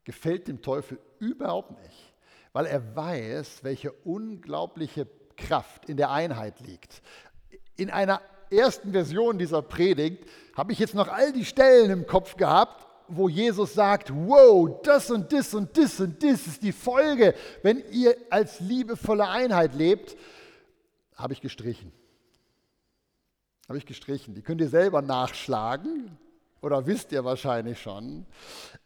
gefällt 0.02 0.49
dem 0.49 0.62
Teufel 0.62 0.99
überhaupt 1.20 1.80
nicht, 1.80 2.12
weil 2.52 2.66
er 2.66 2.96
weiß, 2.96 3.62
welche 3.62 3.92
unglaubliche 3.92 5.06
Kraft 5.37 5.88
in 5.88 5.96
der 5.96 6.10
Einheit 6.10 6.58
liegt. 6.58 7.02
In 7.76 7.88
einer 7.88 8.20
ersten 8.50 8.90
Version 8.90 9.38
dieser 9.38 9.62
Predigt 9.62 10.28
habe 10.56 10.72
ich 10.72 10.80
jetzt 10.80 10.96
noch 10.96 11.06
all 11.06 11.32
die 11.32 11.44
Stellen 11.44 11.92
im 11.92 12.08
Kopf 12.08 12.34
gehabt, 12.34 12.84
wo 13.06 13.28
Jesus 13.28 13.75
sagt, 13.75 14.10
wow, 14.12 14.82
das 14.82 15.08
und 15.08 15.32
das 15.32 15.54
und 15.54 15.78
das 15.78 16.00
und 16.00 16.20
das 16.20 16.49
ist 16.49 16.64
die 16.64 16.72
Folge, 16.72 17.37
wenn 17.62 17.80
ihr 17.92 18.16
als 18.28 18.58
liebevolle 18.58 19.28
Einheit 19.28 19.72
lebt, 19.76 20.16
habe 21.14 21.32
ich 21.32 21.40
gestrichen. 21.40 21.92
Habe 23.70 23.78
ich 23.78 23.86
gestrichen. 23.86 24.34
Die 24.34 24.42
könnt 24.42 24.60
ihr 24.60 24.68
selber 24.68 25.00
nachschlagen 25.00 26.18
oder 26.60 26.88
wisst 26.88 27.12
ihr 27.12 27.24
wahrscheinlich 27.24 27.80
schon. 27.80 28.26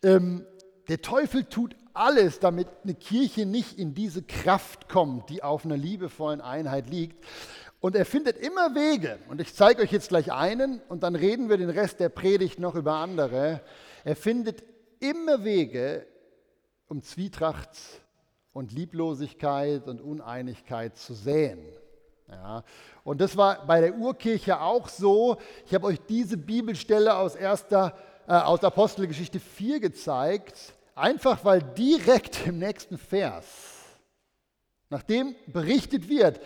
Ähm, 0.03 0.45
der 0.89 1.01
Teufel 1.01 1.45
tut 1.45 1.75
alles, 1.95 2.39
damit 2.39 2.69
eine 2.83 2.93
Kirche 2.93 3.47
nicht 3.47 3.79
in 3.79 3.95
diese 3.95 4.23
Kraft 4.23 4.91
kommt, 4.91 5.31
die 5.31 5.43
auf 5.43 5.65
einer 5.65 5.79
liebevollen 5.79 6.43
Einheit 6.43 6.91
liegt. 6.91 7.25
Und 7.81 7.97
er 7.97 8.05
findet 8.05 8.37
immer 8.37 8.75
Wege. 8.75 9.19
Und 9.31 9.41
ich 9.41 9.55
zeige 9.55 9.81
euch 9.81 9.91
jetzt 9.91 10.11
gleich 10.11 10.31
einen 10.33 10.83
und 10.91 11.03
dann 11.03 11.17
reden 11.17 11.49
wir 11.49 11.57
den 11.57 11.71
Rest 11.71 11.99
der 11.99 12.11
Predigt 12.11 12.59
noch 12.59 12.75
über 12.75 12.97
andere. 12.97 13.63
Er 14.05 14.17
findet 14.17 14.65
immer 15.01 15.45
Wege, 15.45 16.07
um 16.89 17.03
Zwietracht 17.03 17.71
und 18.53 18.71
Lieblosigkeit 18.71 19.89
und 19.89 20.03
Uneinigkeit 20.03 20.99
zu 20.99 21.15
säen. 21.15 21.75
Ja, 22.29 22.65
und 23.05 23.21
das 23.21 23.37
war 23.37 23.67
bei 23.67 23.81
der 23.81 23.95
Urkirche 23.95 24.61
auch 24.61 24.89
so. 24.89 25.37
Ich 25.67 25.75
habe 25.75 25.87
euch 25.87 26.01
diese 26.09 26.37
Bibelstelle 26.37 27.17
aus, 27.17 27.35
erster, 27.35 27.97
äh, 28.27 28.33
aus 28.33 28.65
Apostelgeschichte 28.65 29.41
4 29.41 29.81
gezeigt, 29.81 30.75
einfach 30.95 31.45
weil 31.45 31.63
direkt 31.63 32.47
im 32.47 32.59
nächsten 32.59 32.97
Vers, 32.97 33.45
nachdem 34.89 35.35
berichtet 35.47 36.09
wird, 36.09 36.41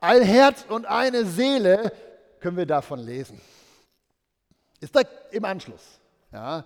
ein 0.00 0.22
Herz 0.22 0.64
und 0.68 0.84
eine 0.86 1.24
Seele, 1.24 1.92
können 2.40 2.56
wir 2.56 2.66
davon 2.66 2.98
lesen. 2.98 3.40
Ist 4.80 4.94
da 4.94 5.00
im 5.30 5.44
Anschluss. 5.44 5.98
Ja. 6.30 6.64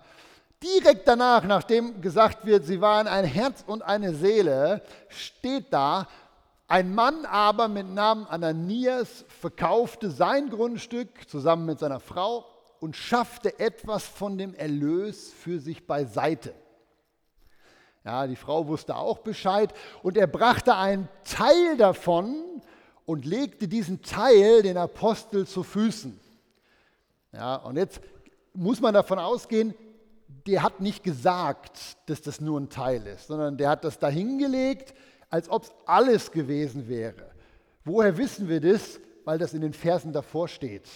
Direkt 0.61 1.07
danach, 1.07 1.43
nachdem 1.45 2.01
gesagt 2.01 2.45
wird, 2.45 2.65
sie 2.65 2.81
waren 2.81 3.07
ein 3.07 3.23
Herz 3.23 3.63
und 3.65 3.81
eine 3.81 4.13
Seele, 4.13 4.81
steht 5.07 5.71
da, 5.71 6.05
ein 6.69 6.93
Mann 6.93 7.25
aber 7.25 7.67
mit 7.67 7.89
Namen 7.89 8.27
Ananias 8.27 9.25
verkaufte 9.27 10.11
sein 10.11 10.51
Grundstück 10.51 11.27
zusammen 11.27 11.65
mit 11.65 11.79
seiner 11.79 11.99
Frau 11.99 12.45
und 12.79 12.95
schaffte 12.95 13.59
etwas 13.59 14.05
von 14.05 14.37
dem 14.37 14.53
Erlös 14.53 15.33
für 15.33 15.59
sich 15.59 15.87
beiseite. 15.87 16.53
Ja, 18.05 18.27
die 18.27 18.35
Frau 18.35 18.67
wusste 18.67 18.95
auch 18.95 19.17
Bescheid 19.17 19.73
und 20.03 20.15
er 20.15 20.27
brachte 20.27 20.75
einen 20.75 21.09
Teil 21.23 21.75
davon 21.75 22.61
und 23.07 23.25
legte 23.25 23.67
diesen 23.67 24.03
Teil 24.03 24.61
den 24.61 24.77
Apostel 24.77 25.47
zu 25.47 25.63
Füßen. 25.63 26.19
Ja, 27.33 27.55
und 27.55 27.77
jetzt 27.77 27.99
muss 28.53 28.79
man 28.79 28.93
davon 28.93 29.17
ausgehen, 29.17 29.73
der 30.45 30.61
hat 30.61 30.81
nicht 30.81 31.03
gesagt, 31.03 31.97
dass 32.05 32.21
das 32.21 32.39
nur 32.39 32.59
ein 32.59 32.69
Teil 32.69 33.07
ist, 33.07 33.25
sondern 33.25 33.57
der 33.57 33.69
hat 33.69 33.83
das 33.83 33.97
dahingelegt 33.97 34.93
als 35.29 35.49
ob 35.49 35.63
es 35.63 35.73
alles 35.85 36.31
gewesen 36.31 36.87
wäre. 36.87 37.31
Woher 37.85 38.17
wissen 38.17 38.49
wir 38.49 38.61
das? 38.61 38.99
Weil 39.25 39.37
das 39.37 39.53
in 39.53 39.61
den 39.61 39.73
Versen 39.73 40.11
davor 40.13 40.47
steht, 40.47 40.87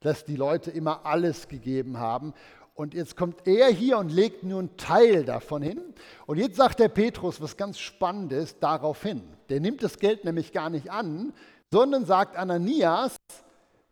dass 0.00 0.24
die 0.24 0.36
Leute 0.36 0.70
immer 0.70 1.04
alles 1.04 1.48
gegeben 1.48 1.98
haben. 1.98 2.32
Und 2.74 2.94
jetzt 2.94 3.16
kommt 3.16 3.46
er 3.46 3.68
hier 3.68 3.98
und 3.98 4.12
legt 4.12 4.44
nur 4.44 4.60
einen 4.60 4.76
Teil 4.76 5.24
davon 5.24 5.62
hin. 5.62 5.80
Und 6.26 6.38
jetzt 6.38 6.56
sagt 6.56 6.78
der 6.78 6.88
Petrus 6.88 7.40
was 7.40 7.56
ganz 7.56 7.78
Spannendes 7.78 8.58
darauf 8.58 9.02
hin. 9.02 9.22
Der 9.48 9.60
nimmt 9.60 9.82
das 9.82 9.98
Geld 9.98 10.24
nämlich 10.24 10.52
gar 10.52 10.68
nicht 10.68 10.90
an, 10.90 11.32
sondern 11.70 12.04
sagt 12.04 12.36
Ananias, 12.36 13.16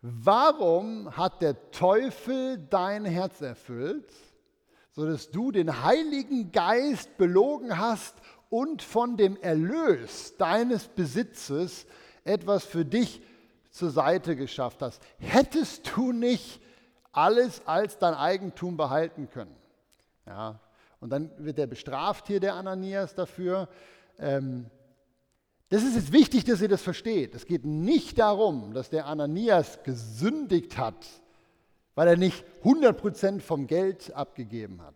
warum 0.01 1.17
hat 1.17 1.41
der 1.41 1.71
Teufel 1.71 2.59
dein 2.69 3.05
Herz 3.05 3.41
erfüllt, 3.41 4.11
sodass 4.91 5.31
du 5.31 5.51
den 5.51 5.83
Heiligen 5.83 6.51
Geist 6.51 7.17
belogen 7.17 7.77
hast 7.77 8.15
und 8.49 8.81
von 8.81 9.17
dem 9.17 9.37
Erlös 9.37 10.35
deines 10.37 10.87
Besitzes 10.87 11.85
etwas 12.23 12.65
für 12.65 12.85
dich 12.85 13.21
zur 13.71 13.89
Seite 13.89 14.35
geschafft 14.35 14.81
hast. 14.81 15.01
Hättest 15.19 15.95
du 15.95 16.11
nicht 16.11 16.61
alles 17.11 17.61
als 17.65 17.97
dein 17.97 18.13
Eigentum 18.13 18.77
behalten 18.77 19.29
können? 19.29 19.55
Ja, 20.25 20.59
und 20.99 21.09
dann 21.09 21.31
wird 21.37 21.59
er 21.59 21.67
bestraft 21.67 22.27
hier, 22.27 22.39
der 22.39 22.55
Ananias, 22.55 23.13
dafür. 23.13 23.69
Ähm, 24.17 24.65
das 25.69 25.83
ist 25.83 25.95
jetzt 25.95 26.11
wichtig, 26.11 26.45
dass 26.45 26.61
ihr 26.61 26.67
das 26.67 26.81
versteht. 26.81 27.35
Es 27.35 27.45
geht 27.45 27.65
nicht 27.65 28.17
darum, 28.19 28.73
dass 28.73 28.89
der 28.89 29.07
Ananias 29.07 29.83
gesündigt 29.83 30.77
hat, 30.77 31.05
weil 31.95 32.07
er 32.07 32.17
nicht 32.17 32.43
100% 32.63 33.41
vom 33.41 33.67
Geld 33.67 34.13
abgegeben 34.13 34.81
hat. 34.81 34.95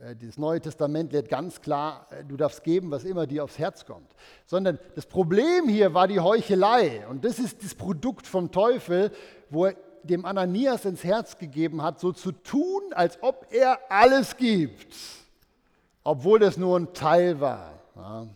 Äh, 0.00 0.16
das 0.16 0.38
Neue 0.38 0.60
Testament 0.60 1.12
lehrt 1.12 1.28
ganz 1.28 1.60
klar, 1.60 2.06
äh, 2.10 2.24
du 2.24 2.36
darfst 2.36 2.64
geben, 2.64 2.90
was 2.90 3.04
immer 3.04 3.26
dir 3.26 3.44
aufs 3.44 3.58
Herz 3.58 3.84
kommt. 3.84 4.14
Sondern 4.46 4.78
das 4.94 5.06
Problem 5.06 5.68
hier 5.68 5.94
war 5.94 6.08
die 6.08 6.20
Heuchelei. 6.20 7.06
Und 7.08 7.24
das 7.24 7.38
ist 7.38 7.62
das 7.62 7.74
Produkt 7.74 8.26
vom 8.26 8.50
Teufel, 8.50 9.10
wo 9.50 9.66
er 9.66 9.76
dem 10.02 10.24
Ananias 10.24 10.84
ins 10.84 11.02
Herz 11.02 11.38
gegeben 11.38 11.82
hat, 11.82 11.98
so 11.98 12.12
zu 12.12 12.32
tun, 12.32 12.82
als 12.92 13.18
ob 13.22 13.46
er 13.50 13.78
alles 13.88 14.36
gibt, 14.36 14.94
obwohl 16.02 16.38
das 16.38 16.58
nur 16.58 16.78
ein 16.78 16.92
Teil 16.92 17.40
war. 17.40 17.72
Ja. 17.96 18.26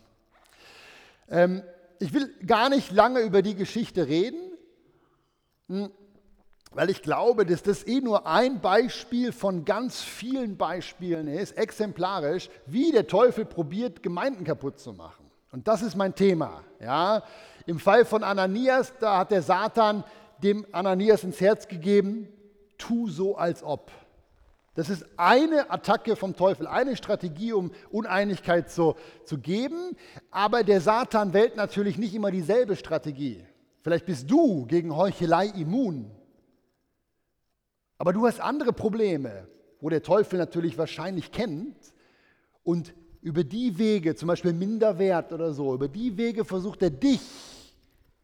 Ähm, 1.29 1.61
ich 1.99 2.13
will 2.13 2.33
gar 2.45 2.69
nicht 2.69 2.91
lange 2.91 3.19
über 3.19 3.41
die 3.41 3.55
Geschichte 3.55 4.07
reden. 4.07 4.39
Weil 6.71 6.89
ich 6.89 7.01
glaube, 7.01 7.45
dass 7.45 7.63
das 7.63 7.85
eh 7.87 7.99
nur 7.99 8.27
ein 8.27 8.61
Beispiel 8.61 9.31
von 9.31 9.65
ganz 9.65 10.01
vielen 10.01 10.55
Beispielen 10.55 11.27
ist, 11.27 11.57
exemplarisch, 11.57 12.49
wie 12.67 12.91
der 12.91 13.07
Teufel 13.07 13.45
probiert, 13.45 14.03
Gemeinden 14.03 14.43
kaputt 14.43 14.79
zu 14.79 14.93
machen. 14.93 15.25
Und 15.51 15.67
das 15.67 15.81
ist 15.81 15.95
mein 15.95 16.13
Thema. 16.13 16.63
Ja? 16.79 17.23
Im 17.65 17.79
Fall 17.79 18.05
von 18.05 18.23
Ananias, 18.23 18.93
da 18.99 19.19
hat 19.19 19.31
der 19.31 19.41
Satan 19.41 20.03
dem 20.43 20.65
Ananias 20.71 21.23
ins 21.23 21.41
Herz 21.41 21.67
gegeben, 21.67 22.27
tu 22.77 23.09
so 23.09 23.35
als 23.35 23.63
ob. 23.63 23.91
Das 24.75 24.89
ist 24.89 25.05
eine 25.17 25.69
Attacke 25.71 26.15
vom 26.15 26.35
Teufel, 26.35 26.67
eine 26.67 26.95
Strategie, 26.95 27.51
um 27.51 27.71
Uneinigkeit 27.91 28.71
zu, 28.71 28.95
zu 29.25 29.39
geben. 29.39 29.97
Aber 30.31 30.63
der 30.63 30.79
Satan 30.79 31.33
wählt 31.33 31.57
natürlich 31.57 31.97
nicht 31.97 32.13
immer 32.13 32.31
dieselbe 32.31 32.75
Strategie. 32.75 33.43
Vielleicht 33.81 34.05
bist 34.05 34.29
du 34.29 34.65
gegen 34.67 34.95
Heuchelei 34.95 35.47
immun. 35.47 36.11
Aber 37.99 38.13
du 38.13 38.25
hast 38.25 38.39
andere 38.39 38.71
Probleme, 38.73 39.47
wo 39.81 39.89
der 39.89 40.01
Teufel 40.01 40.39
natürlich 40.39 40.77
wahrscheinlich 40.77 41.31
kennt 41.31 41.75
und 42.63 42.93
über 43.21 43.43
die 43.43 43.77
Wege, 43.77 44.15
zum 44.15 44.27
Beispiel 44.27 44.53
Minderwert 44.53 45.33
oder 45.33 45.51
so, 45.51 45.73
über 45.73 45.89
die 45.89 46.17
Wege 46.17 46.45
versucht 46.45 46.81
er 46.81 46.89
dich 46.89 47.19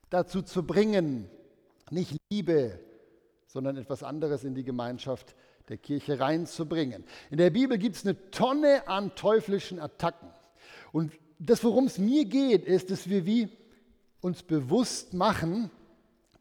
dazu 0.09 0.41
zu 0.41 0.63
bringen, 0.63 1.29
nicht 1.91 2.15
Liebe, 2.31 2.79
sondern 3.47 3.75
etwas 3.75 4.01
anderes 4.01 4.45
in 4.45 4.55
die 4.55 4.63
Gemeinschaft 4.63 5.35
der 5.67 5.77
Kirche 5.77 6.21
reinzubringen. 6.21 7.03
In 7.29 7.37
der 7.37 7.49
Bibel 7.49 7.77
gibt 7.77 7.97
es 7.97 8.05
eine 8.05 8.31
Tonne 8.31 8.87
an 8.87 9.13
teuflischen 9.15 9.79
Attacken. 9.79 10.29
Und 10.93 11.11
das, 11.37 11.65
worum 11.65 11.87
es 11.87 11.97
mir 11.97 12.23
geht, 12.23 12.63
ist, 12.63 12.91
dass 12.91 13.09
wir 13.09 13.25
wie 13.25 13.49
uns 14.21 14.41
bewusst 14.41 15.13
machen, 15.13 15.69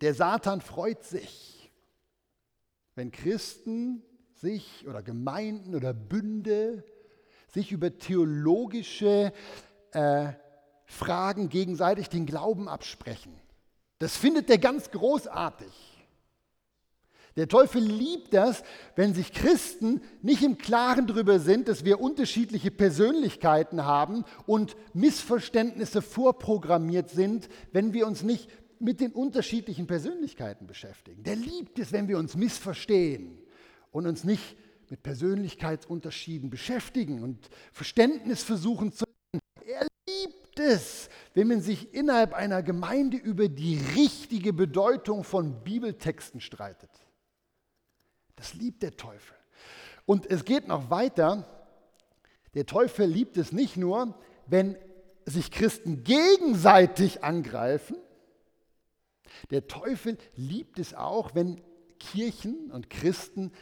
der 0.00 0.14
Satan 0.14 0.60
freut 0.60 1.02
sich 1.02 1.53
wenn 2.94 3.10
Christen 3.10 4.02
sich 4.34 4.86
oder 4.86 5.02
Gemeinden 5.02 5.74
oder 5.74 5.92
Bünde 5.92 6.84
sich 7.48 7.72
über 7.72 7.96
theologische 7.96 9.32
äh, 9.92 10.32
Fragen 10.86 11.48
gegenseitig 11.48 12.08
den 12.08 12.26
Glauben 12.26 12.68
absprechen. 12.68 13.32
Das 13.98 14.16
findet 14.16 14.50
er 14.50 14.58
ganz 14.58 14.90
großartig. 14.90 15.94
Der 17.36 17.48
Teufel 17.48 17.82
liebt 17.82 18.32
das, 18.32 18.62
wenn 18.94 19.12
sich 19.12 19.32
Christen 19.32 20.00
nicht 20.22 20.42
im 20.42 20.56
Klaren 20.56 21.08
darüber 21.08 21.40
sind, 21.40 21.66
dass 21.66 21.84
wir 21.84 22.00
unterschiedliche 22.00 22.70
Persönlichkeiten 22.70 23.84
haben 23.84 24.24
und 24.46 24.76
Missverständnisse 24.92 26.00
vorprogrammiert 26.00 27.10
sind, 27.10 27.48
wenn 27.72 27.92
wir 27.92 28.06
uns 28.06 28.22
nicht 28.22 28.48
mit 28.84 29.00
den 29.00 29.12
unterschiedlichen 29.12 29.86
Persönlichkeiten 29.86 30.66
beschäftigen. 30.66 31.22
Der 31.22 31.36
liebt 31.36 31.78
es, 31.78 31.90
wenn 31.92 32.06
wir 32.06 32.18
uns 32.18 32.36
missverstehen 32.36 33.38
und 33.90 34.06
uns 34.06 34.24
nicht 34.24 34.56
mit 34.90 35.02
Persönlichkeitsunterschieden 35.02 36.50
beschäftigen 36.50 37.22
und 37.22 37.48
Verständnis 37.72 38.42
versuchen 38.42 38.92
zu. 38.92 39.06
Er 39.66 39.86
liebt 40.06 40.60
es, 40.60 41.08
wenn 41.32 41.48
man 41.48 41.62
sich 41.62 41.94
innerhalb 41.94 42.34
einer 42.34 42.62
Gemeinde 42.62 43.16
über 43.16 43.48
die 43.48 43.80
richtige 43.96 44.52
Bedeutung 44.52 45.24
von 45.24 45.64
Bibeltexten 45.64 46.42
streitet. 46.42 46.90
Das 48.36 48.52
liebt 48.52 48.82
der 48.82 48.96
Teufel. 48.96 49.36
Und 50.04 50.30
es 50.30 50.44
geht 50.44 50.68
noch 50.68 50.90
weiter. 50.90 51.48
Der 52.52 52.66
Teufel 52.66 53.06
liebt 53.06 53.38
es 53.38 53.52
nicht 53.52 53.78
nur, 53.78 54.14
wenn 54.46 54.76
sich 55.24 55.50
Christen 55.50 56.04
gegenseitig 56.04 57.24
angreifen, 57.24 57.96
der 59.50 59.66
Teufel 59.66 60.18
liebt 60.36 60.78
es 60.78 60.94
auch, 60.94 61.34
wenn 61.34 61.60
Kirchen 61.98 62.70
und 62.70 62.90
Christen 62.90 63.52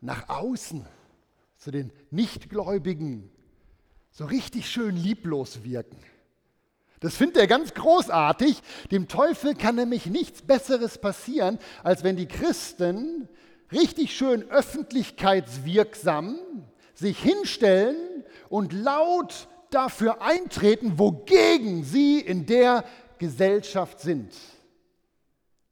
nach 0.00 0.28
außen 0.28 0.86
zu 1.56 1.70
den 1.70 1.92
Nichtgläubigen 2.10 3.30
so 4.10 4.24
richtig 4.26 4.68
schön 4.68 4.96
lieblos 4.96 5.64
wirken. 5.64 5.98
Das 7.00 7.16
findet 7.16 7.38
er 7.38 7.46
ganz 7.46 7.74
großartig. 7.74 8.62
Dem 8.90 9.08
Teufel 9.08 9.54
kann 9.54 9.74
nämlich 9.74 10.06
nichts 10.06 10.42
Besseres 10.42 10.98
passieren, 10.98 11.58
als 11.82 12.04
wenn 12.04 12.16
die 12.16 12.28
Christen 12.28 13.28
richtig 13.72 14.16
schön 14.16 14.48
öffentlichkeitswirksam 14.50 16.38
sich 16.94 17.18
hinstellen 17.18 17.96
und 18.48 18.72
laut 18.72 19.48
dafür 19.70 20.22
eintreten, 20.22 20.98
wogegen 20.98 21.82
sie 21.82 22.20
in 22.20 22.46
der 22.46 22.84
Gesellschaft 23.18 24.00
sind. 24.00 24.32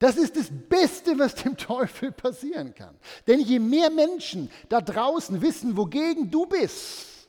Das 0.01 0.17
ist 0.17 0.35
das 0.35 0.49
Beste, 0.51 1.19
was 1.19 1.35
dem 1.35 1.59
Teufel 1.59 2.11
passieren 2.11 2.75
kann. 2.75 2.99
Denn 3.27 3.39
je 3.39 3.59
mehr 3.59 3.91
Menschen 3.91 4.51
da 4.71 4.81
draußen 4.81 5.43
wissen, 5.43 5.77
wogegen 5.77 6.31
du 6.31 6.47
bist, 6.47 7.29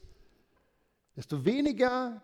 desto 1.18 1.44
weniger 1.44 2.22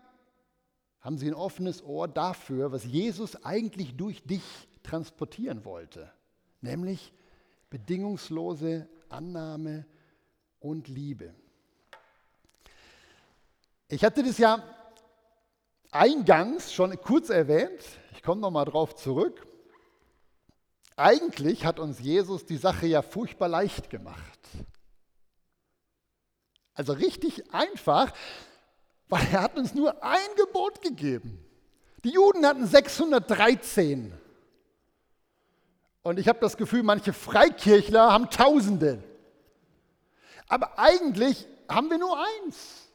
haben 1.02 1.18
sie 1.18 1.28
ein 1.28 1.34
offenes 1.34 1.84
Ohr 1.84 2.08
dafür, 2.08 2.72
was 2.72 2.86
Jesus 2.86 3.44
eigentlich 3.44 3.98
durch 3.98 4.24
dich 4.24 4.42
transportieren 4.84 5.66
wollte. 5.66 6.10
Nämlich 6.62 7.14
bedingungslose 7.70 8.88
Annahme 9.10 9.86
und 10.62 10.88
Liebe. 10.88 11.36
Ich 13.90 14.06
hatte 14.06 14.24
das 14.24 14.38
ja 14.38 14.64
eingangs 15.92 16.72
schon 16.72 16.96
kurz 17.02 17.30
erwähnt. 17.30 17.84
Ich 18.14 18.24
komme 18.24 18.40
nochmal 18.40 18.66
drauf 18.66 18.96
zurück. 18.96 19.46
Eigentlich 20.98 21.64
hat 21.64 21.80
uns 21.80 22.00
Jesus 22.00 22.46
die 22.46 22.58
Sache 22.58 22.88
ja 22.88 23.04
furchtbar 23.04 23.48
leicht 23.48 23.92
gemacht. 23.92 24.40
Also 26.74 26.94
richtig 26.94 27.54
einfach, 27.54 28.12
weil 29.08 29.26
er 29.32 29.44
hat 29.44 29.58
uns 29.58 29.76
nur 29.76 30.04
ein 30.04 30.28
Gebot 30.36 30.82
gegeben. 30.82 31.40
Die 32.04 32.10
Juden 32.10 32.46
hatten 32.46 32.66
613. 32.66 34.12
Und 36.02 36.18
ich 36.18 36.28
habe 36.28 36.40
das 36.40 36.58
Gefühl, 36.58 36.82
manche 36.82 37.14
Freikirchler 37.14 38.12
haben 38.12 38.32
Tausende. 38.32 39.04
Aber 40.48 40.80
eigentlich 40.80 41.48
haben 41.70 41.92
wir 41.92 42.00
nur 42.00 42.18
eins. 42.18 42.90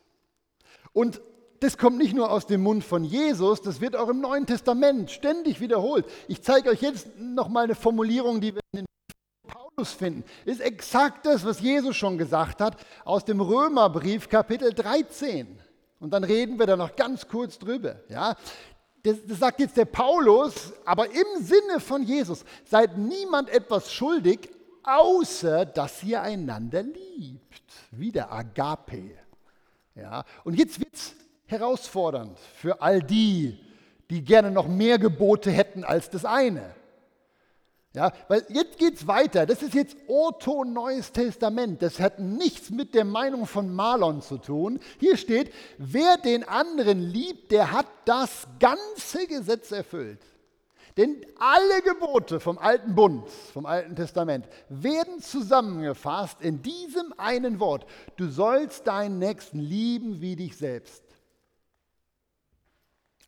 Und 0.93 1.21
das 1.63 1.79
kommt 1.79 1.99
nicht 1.99 2.15
nur 2.15 2.31
aus 2.31 2.47
dem 2.47 2.63
Mund 2.63 2.83
von 2.83 3.05
Jesus, 3.05 3.63
das 3.63 3.81
wird 3.81 3.95
auch 3.95 4.09
im 4.09 4.21
Neuen 4.21 4.47
Testament 4.47 5.11
ständig 5.11 5.61
wiederholt. 5.61 6.05
Ich 6.27 6.43
zeige 6.43 6.71
euch 6.71 6.83
jetzt 6.83 7.19
nochmal 7.19 7.65
eine 7.65 7.77
Formulierung, 7.77 8.41
die 8.41 8.55
wir 8.55 8.61
in 8.73 8.81
den 8.81 8.87
Paulus 9.47 9.93
finden. 9.93 10.25
Ist 10.45 10.61
exakt 10.61 11.25
das, 11.25 11.45
was 11.45 11.61
Jesus 11.61 11.97
schon 11.97 12.19
gesagt 12.19 12.61
hat 12.61 12.77
aus 13.05 13.25
dem 13.25 13.41
Römerbrief 13.41 14.29
Kapitel 14.29 14.73
13. 14.73 15.61
Und 16.01 16.13
dann 16.13 16.25
reden 16.25 16.59
wir 16.59 16.67
da 16.67 16.77
noch 16.77 16.97
ganz 16.97 17.29
kurz 17.29 17.61
drüber. 17.61 18.01
Ja? 18.09 18.35
Das, 19.05 19.19
das 19.25 19.39
sagt 19.39 19.61
jetzt 19.61 19.77
der 19.77 19.85
Paulus, 19.85 20.73
aber 20.85 21.07
im 21.07 21.45
Sinne 21.45 21.79
von 21.79 22.03
Jesus. 22.03 22.45
Seid 22.65 22.99
niemand 22.99 23.49
etwas 23.51 23.93
schuldig, 23.93 24.51
außer 24.83 25.65
dass 25.65 26.03
ihr 26.03 26.23
einander 26.23 26.83
liebt. 26.83 27.63
Wieder 27.93 28.33
Agape. 28.33 29.13
Ja? 29.95 30.25
Und 30.43 30.55
jetzt 30.55 30.81
wird 30.81 30.95
es 30.95 31.15
herausfordernd 31.53 32.39
für 32.57 32.83
all 32.83 33.03
die, 33.03 33.59
die 34.11 34.25
gerne 34.25 34.51
noch 34.51 34.67
mehr 34.67 34.99
Gebote 34.99 35.51
hätten 35.51 35.85
als 35.85 36.11
das 36.11 36.25
eine. 36.25 36.75
Ja, 37.95 38.13
weil 38.29 38.45
jetzt 38.49 38.79
geht 38.79 38.95
es 38.95 39.07
weiter. 39.07 39.45
Das 39.45 39.63
ist 39.63 39.75
jetzt 39.75 39.97
Otto 40.07 40.65
Neues 40.65 41.13
Testament. 41.13 41.83
Das 41.83 42.01
hat 42.01 42.19
nichts 42.19 42.71
mit 42.71 42.95
der 42.95 43.05
Meinung 43.05 43.45
von 43.45 43.75
Marlon 43.75 44.23
zu 44.23 44.39
tun. 44.39 44.81
Hier 44.99 45.19
steht, 45.19 45.53
wer 45.77 46.17
den 46.17 46.49
anderen 46.49 47.03
liebt, 47.03 47.53
der 47.53 47.71
hat 47.71 47.87
das 48.07 48.47
ganze 48.59 49.27
Gesetz 49.27 49.73
erfüllt. 49.73 50.21
Denn 50.97 51.25
alle 51.39 51.83
Gebote 51.83 52.41
vom 52.41 52.59
alten 52.59 52.95
Bund, 52.95 53.29
vom 53.29 53.67
alten 53.67 53.97
Testament, 53.97 54.47
werden 54.69 55.21
zusammengefasst 55.21 56.41
in 56.41 56.63
diesem 56.63 57.15
einen 57.19 57.61
Wort. 57.61 57.87
Du 58.17 58.29
sollst 58.29 58.87
deinen 58.87 59.19
Nächsten 59.19 59.59
lieben 59.59 60.21
wie 60.21 60.37
dich 60.37 60.57
selbst. 60.57 61.02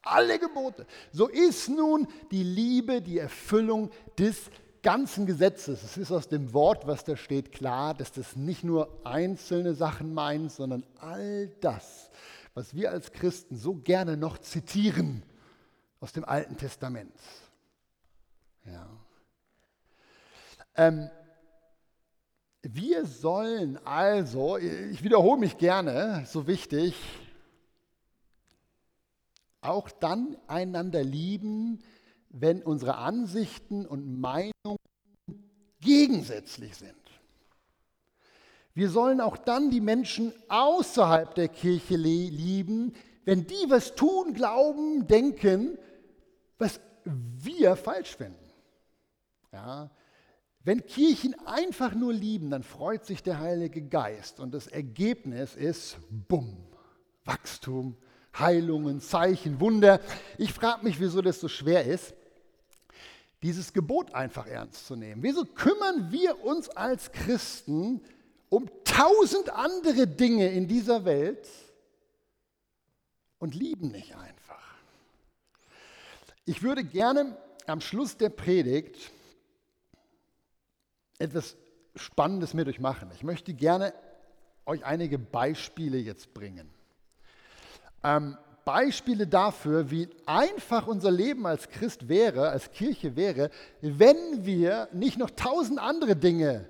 Alle 0.04 0.38
Gebote. 0.38 0.86
So 1.12 1.28
ist 1.28 1.68
nun 1.68 2.06
die 2.30 2.42
Liebe 2.42 3.00
die 3.00 3.18
Erfüllung 3.18 3.90
des 4.18 4.50
ganzen 4.82 5.24
Gesetzes. 5.24 5.82
Es 5.82 5.96
ist 5.96 6.12
aus 6.12 6.28
dem 6.28 6.52
Wort, 6.52 6.86
was 6.86 7.04
da 7.04 7.16
steht, 7.16 7.52
klar, 7.52 7.94
dass 7.94 8.12
das 8.12 8.36
nicht 8.36 8.62
nur 8.64 9.00
einzelne 9.04 9.74
Sachen 9.74 10.12
meint, 10.12 10.52
sondern 10.52 10.84
all 11.00 11.48
das, 11.60 12.10
was 12.52 12.74
wir 12.74 12.90
als 12.90 13.10
Christen 13.12 13.56
so 13.56 13.74
gerne 13.74 14.16
noch 14.16 14.38
zitieren 14.38 15.22
aus 16.00 16.12
dem 16.12 16.24
Alten 16.24 16.58
Testament. 16.58 17.14
Ja. 18.66 18.86
Ähm, 20.76 21.10
wir 22.60 23.06
sollen 23.06 23.78
also, 23.86 24.58
ich 24.58 25.02
wiederhole 25.02 25.40
mich 25.40 25.56
gerne, 25.56 26.24
so 26.26 26.46
wichtig, 26.46 26.94
auch 29.64 29.90
dann 29.90 30.36
einander 30.46 31.02
lieben, 31.02 31.82
wenn 32.30 32.62
unsere 32.62 32.96
Ansichten 32.96 33.86
und 33.86 34.20
Meinungen 34.20 34.78
gegensätzlich 35.80 36.76
sind. 36.76 36.94
Wir 38.74 38.90
sollen 38.90 39.20
auch 39.20 39.36
dann 39.36 39.70
die 39.70 39.80
Menschen 39.80 40.32
außerhalb 40.48 41.34
der 41.34 41.48
Kirche 41.48 41.96
lieben, 41.96 42.92
wenn 43.24 43.46
die 43.46 43.64
was 43.68 43.94
tun, 43.94 44.34
glauben, 44.34 45.06
denken, 45.06 45.78
was 46.58 46.80
wir 47.04 47.76
falsch 47.76 48.16
finden. 48.16 48.52
Ja, 49.52 49.90
wenn 50.64 50.84
Kirchen 50.86 51.36
einfach 51.46 51.94
nur 51.94 52.12
lieben, 52.12 52.50
dann 52.50 52.62
freut 52.62 53.04
sich 53.04 53.22
der 53.22 53.38
Heilige 53.38 53.82
Geist 53.82 54.40
und 54.40 54.52
das 54.52 54.66
Ergebnis 54.66 55.54
ist, 55.54 55.98
bumm, 56.10 56.56
Wachstum, 57.24 57.96
Heilungen, 58.38 59.00
Zeichen, 59.00 59.60
Wunder. 59.60 60.00
Ich 60.38 60.52
frage 60.52 60.84
mich, 60.84 61.00
wieso 61.00 61.22
das 61.22 61.40
so 61.40 61.48
schwer 61.48 61.84
ist, 61.84 62.14
dieses 63.42 63.72
Gebot 63.72 64.14
einfach 64.14 64.46
ernst 64.46 64.86
zu 64.86 64.96
nehmen. 64.96 65.22
Wieso 65.22 65.44
kümmern 65.44 66.10
wir 66.10 66.44
uns 66.44 66.68
als 66.70 67.12
Christen 67.12 68.02
um 68.48 68.70
tausend 68.84 69.50
andere 69.50 70.06
Dinge 70.06 70.50
in 70.50 70.66
dieser 70.66 71.04
Welt 71.04 71.46
und 73.38 73.54
lieben 73.54 73.88
nicht 73.88 74.16
einfach? 74.16 74.62
Ich 76.46 76.62
würde 76.62 76.84
gerne 76.84 77.36
am 77.66 77.80
Schluss 77.80 78.16
der 78.16 78.30
Predigt 78.30 79.10
etwas 81.18 81.56
Spannendes 81.96 82.54
mit 82.54 82.66
euch 82.66 82.80
machen. 82.80 83.10
Ich 83.14 83.22
möchte 83.22 83.54
gerne 83.54 83.94
euch 84.66 84.84
einige 84.84 85.18
Beispiele 85.18 85.98
jetzt 85.98 86.34
bringen 86.34 86.73
ähm, 88.04 88.36
Beispiele 88.64 89.26
dafür, 89.26 89.90
wie 89.90 90.08
einfach 90.26 90.86
unser 90.86 91.10
Leben 91.10 91.46
als 91.46 91.68
Christ 91.68 92.08
wäre, 92.08 92.48
als 92.48 92.70
Kirche 92.70 93.16
wäre, 93.16 93.50
wenn 93.80 94.46
wir 94.46 94.88
nicht 94.92 95.18
noch 95.18 95.30
tausend 95.30 95.78
andere 95.78 96.16
Dinge 96.16 96.68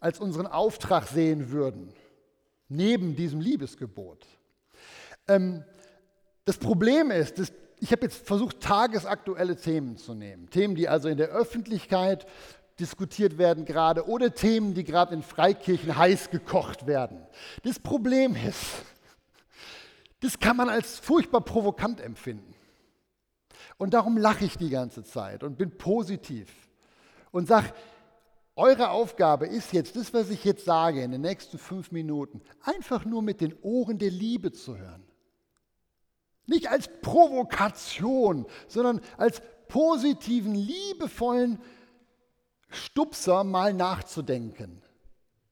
als 0.00 0.20
unseren 0.20 0.46
Auftrag 0.46 1.06
sehen 1.08 1.50
würden, 1.50 1.92
neben 2.68 3.16
diesem 3.16 3.40
Liebesgebot. 3.40 4.26
Ähm, 5.28 5.64
das 6.44 6.58
Problem 6.58 7.10
ist, 7.10 7.38
dass 7.38 7.52
ich 7.78 7.90
habe 7.90 8.02
jetzt 8.02 8.24
versucht, 8.24 8.60
tagesaktuelle 8.60 9.56
Themen 9.56 9.96
zu 9.96 10.14
nehmen. 10.14 10.48
Themen, 10.50 10.76
die 10.76 10.88
also 10.88 11.08
in 11.08 11.16
der 11.16 11.30
Öffentlichkeit 11.30 12.26
diskutiert 12.78 13.38
werden 13.38 13.64
gerade 13.64 14.06
oder 14.06 14.32
Themen, 14.32 14.74
die 14.74 14.84
gerade 14.84 15.14
in 15.14 15.22
Freikirchen 15.22 15.96
heiß 15.96 16.30
gekocht 16.30 16.86
werden. 16.86 17.26
Das 17.64 17.80
Problem 17.80 18.36
ist, 18.36 18.84
das 20.22 20.38
kann 20.38 20.56
man 20.56 20.68
als 20.68 20.98
furchtbar 20.98 21.42
provokant 21.42 22.00
empfinden. 22.00 22.54
Und 23.76 23.94
darum 23.94 24.16
lache 24.16 24.44
ich 24.44 24.56
die 24.56 24.70
ganze 24.70 25.02
Zeit 25.04 25.42
und 25.42 25.58
bin 25.58 25.76
positiv 25.76 26.48
und 27.32 27.48
sage, 27.48 27.72
eure 28.54 28.90
Aufgabe 28.90 29.46
ist 29.46 29.72
jetzt, 29.72 29.96
das, 29.96 30.12
was 30.12 30.30
ich 30.30 30.44
jetzt 30.44 30.64
sage 30.64 31.02
in 31.02 31.10
den 31.10 31.22
nächsten 31.22 31.58
fünf 31.58 31.90
Minuten, 31.90 32.42
einfach 32.62 33.04
nur 33.04 33.22
mit 33.22 33.40
den 33.40 33.54
Ohren 33.62 33.98
der 33.98 34.10
Liebe 34.10 34.52
zu 34.52 34.76
hören. 34.76 35.02
Nicht 36.46 36.70
als 36.70 36.88
Provokation, 37.00 38.46
sondern 38.68 39.00
als 39.16 39.40
positiven, 39.68 40.54
liebevollen 40.54 41.58
Stupser 42.68 43.42
mal 43.42 43.72
nachzudenken. 43.72 44.82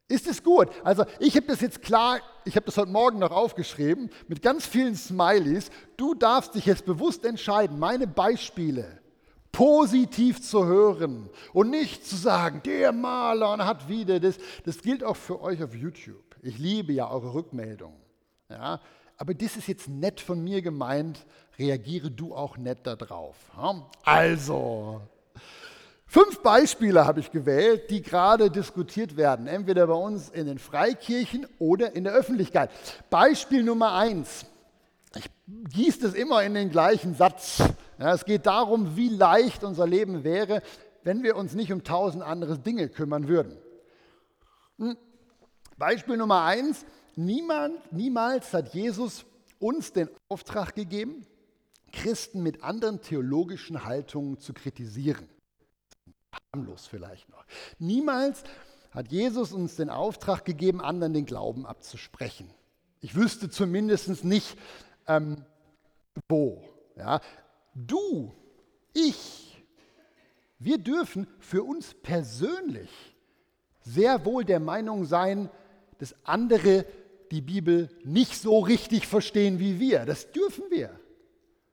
Ist 0.08 0.26
es 0.26 0.42
gut? 0.42 0.68
Also 0.84 1.04
ich 1.20 1.36
habe 1.36 1.46
das 1.46 1.60
jetzt 1.60 1.82
klar, 1.82 2.20
ich 2.44 2.56
habe 2.56 2.66
das 2.66 2.76
heute 2.76 2.90
Morgen 2.90 3.18
noch 3.18 3.30
aufgeschrieben 3.30 4.10
mit 4.28 4.42
ganz 4.42 4.66
vielen 4.66 4.94
Smileys. 4.94 5.70
Du 5.96 6.14
darfst 6.14 6.54
dich 6.54 6.66
jetzt 6.66 6.84
bewusst 6.84 7.24
entscheiden, 7.24 7.78
meine 7.78 8.06
Beispiele 8.06 9.00
positiv 9.52 10.40
zu 10.42 10.64
hören 10.64 11.28
und 11.52 11.70
nicht 11.70 12.06
zu 12.06 12.16
sagen, 12.16 12.62
der 12.64 12.92
Maler 12.92 13.66
hat 13.66 13.88
wieder 13.88 14.20
das. 14.20 14.38
Das 14.64 14.80
gilt 14.82 15.02
auch 15.02 15.16
für 15.16 15.40
euch 15.40 15.62
auf 15.62 15.74
YouTube. 15.74 16.36
Ich 16.42 16.58
liebe 16.58 16.92
ja 16.92 17.10
eure 17.10 17.34
Rückmeldungen. 17.34 18.00
Ja? 18.48 18.80
Aber 19.16 19.34
das 19.34 19.56
ist 19.56 19.68
jetzt 19.68 19.88
nett 19.88 20.20
von 20.20 20.42
mir 20.42 20.62
gemeint, 20.62 21.26
reagiere 21.58 22.10
du 22.10 22.34
auch 22.34 22.56
nett 22.56 22.86
darauf. 22.86 23.36
Also, 24.02 25.02
Fünf 26.12 26.42
Beispiele 26.42 27.06
habe 27.06 27.20
ich 27.20 27.30
gewählt, 27.30 27.88
die 27.88 28.02
gerade 28.02 28.50
diskutiert 28.50 29.16
werden, 29.16 29.46
entweder 29.46 29.86
bei 29.86 29.94
uns 29.94 30.28
in 30.28 30.46
den 30.46 30.58
Freikirchen 30.58 31.46
oder 31.60 31.94
in 31.94 32.02
der 32.02 32.12
Öffentlichkeit. 32.14 32.72
Beispiel 33.10 33.62
Nummer 33.62 33.92
eins. 33.92 34.44
Ich 35.14 35.30
gieße 35.46 36.00
das 36.00 36.14
immer 36.14 36.42
in 36.42 36.54
den 36.54 36.68
gleichen 36.68 37.14
Satz. 37.14 37.62
Ja, 38.00 38.12
es 38.12 38.24
geht 38.24 38.46
darum, 38.46 38.96
wie 38.96 39.08
leicht 39.08 39.62
unser 39.62 39.86
Leben 39.86 40.24
wäre, 40.24 40.62
wenn 41.04 41.22
wir 41.22 41.36
uns 41.36 41.54
nicht 41.54 41.72
um 41.72 41.84
tausend 41.84 42.24
andere 42.24 42.58
Dinge 42.58 42.88
kümmern 42.88 43.28
würden. 43.28 43.56
Hm. 44.78 44.96
Beispiel 45.78 46.16
Nummer 46.16 46.42
eins. 46.42 46.86
Niemand, 47.14 47.92
niemals 47.92 48.52
hat 48.52 48.74
Jesus 48.74 49.24
uns 49.60 49.92
den 49.92 50.08
Auftrag 50.28 50.74
gegeben, 50.74 51.24
Christen 51.92 52.42
mit 52.42 52.64
anderen 52.64 53.00
theologischen 53.00 53.84
Haltungen 53.84 54.40
zu 54.40 54.52
kritisieren 54.52 55.28
harmlos 56.54 56.88
vielleicht 56.88 57.28
noch. 57.28 57.44
Niemals 57.78 58.42
hat 58.90 59.12
Jesus 59.12 59.52
uns 59.52 59.76
den 59.76 59.88
Auftrag 59.88 60.44
gegeben, 60.44 60.80
anderen 60.80 61.12
den 61.12 61.24
Glauben 61.24 61.64
abzusprechen. 61.64 62.50
Ich 63.00 63.14
wüsste 63.14 63.50
zumindest 63.50 64.24
nicht, 64.24 64.56
ähm, 65.06 65.44
wo. 66.28 66.64
Ja. 66.96 67.20
Du, 67.74 68.34
ich, 68.92 69.64
wir 70.58 70.78
dürfen 70.78 71.28
für 71.38 71.62
uns 71.62 71.94
persönlich 71.94 72.90
sehr 73.82 74.24
wohl 74.24 74.44
der 74.44 74.58
Meinung 74.58 75.04
sein, 75.04 75.48
dass 75.98 76.16
andere 76.24 76.84
die 77.30 77.42
Bibel 77.42 77.90
nicht 78.02 78.36
so 78.36 78.58
richtig 78.58 79.06
verstehen 79.06 79.60
wie 79.60 79.78
wir. 79.78 80.04
Das 80.04 80.32
dürfen 80.32 80.64
wir. 80.68 80.98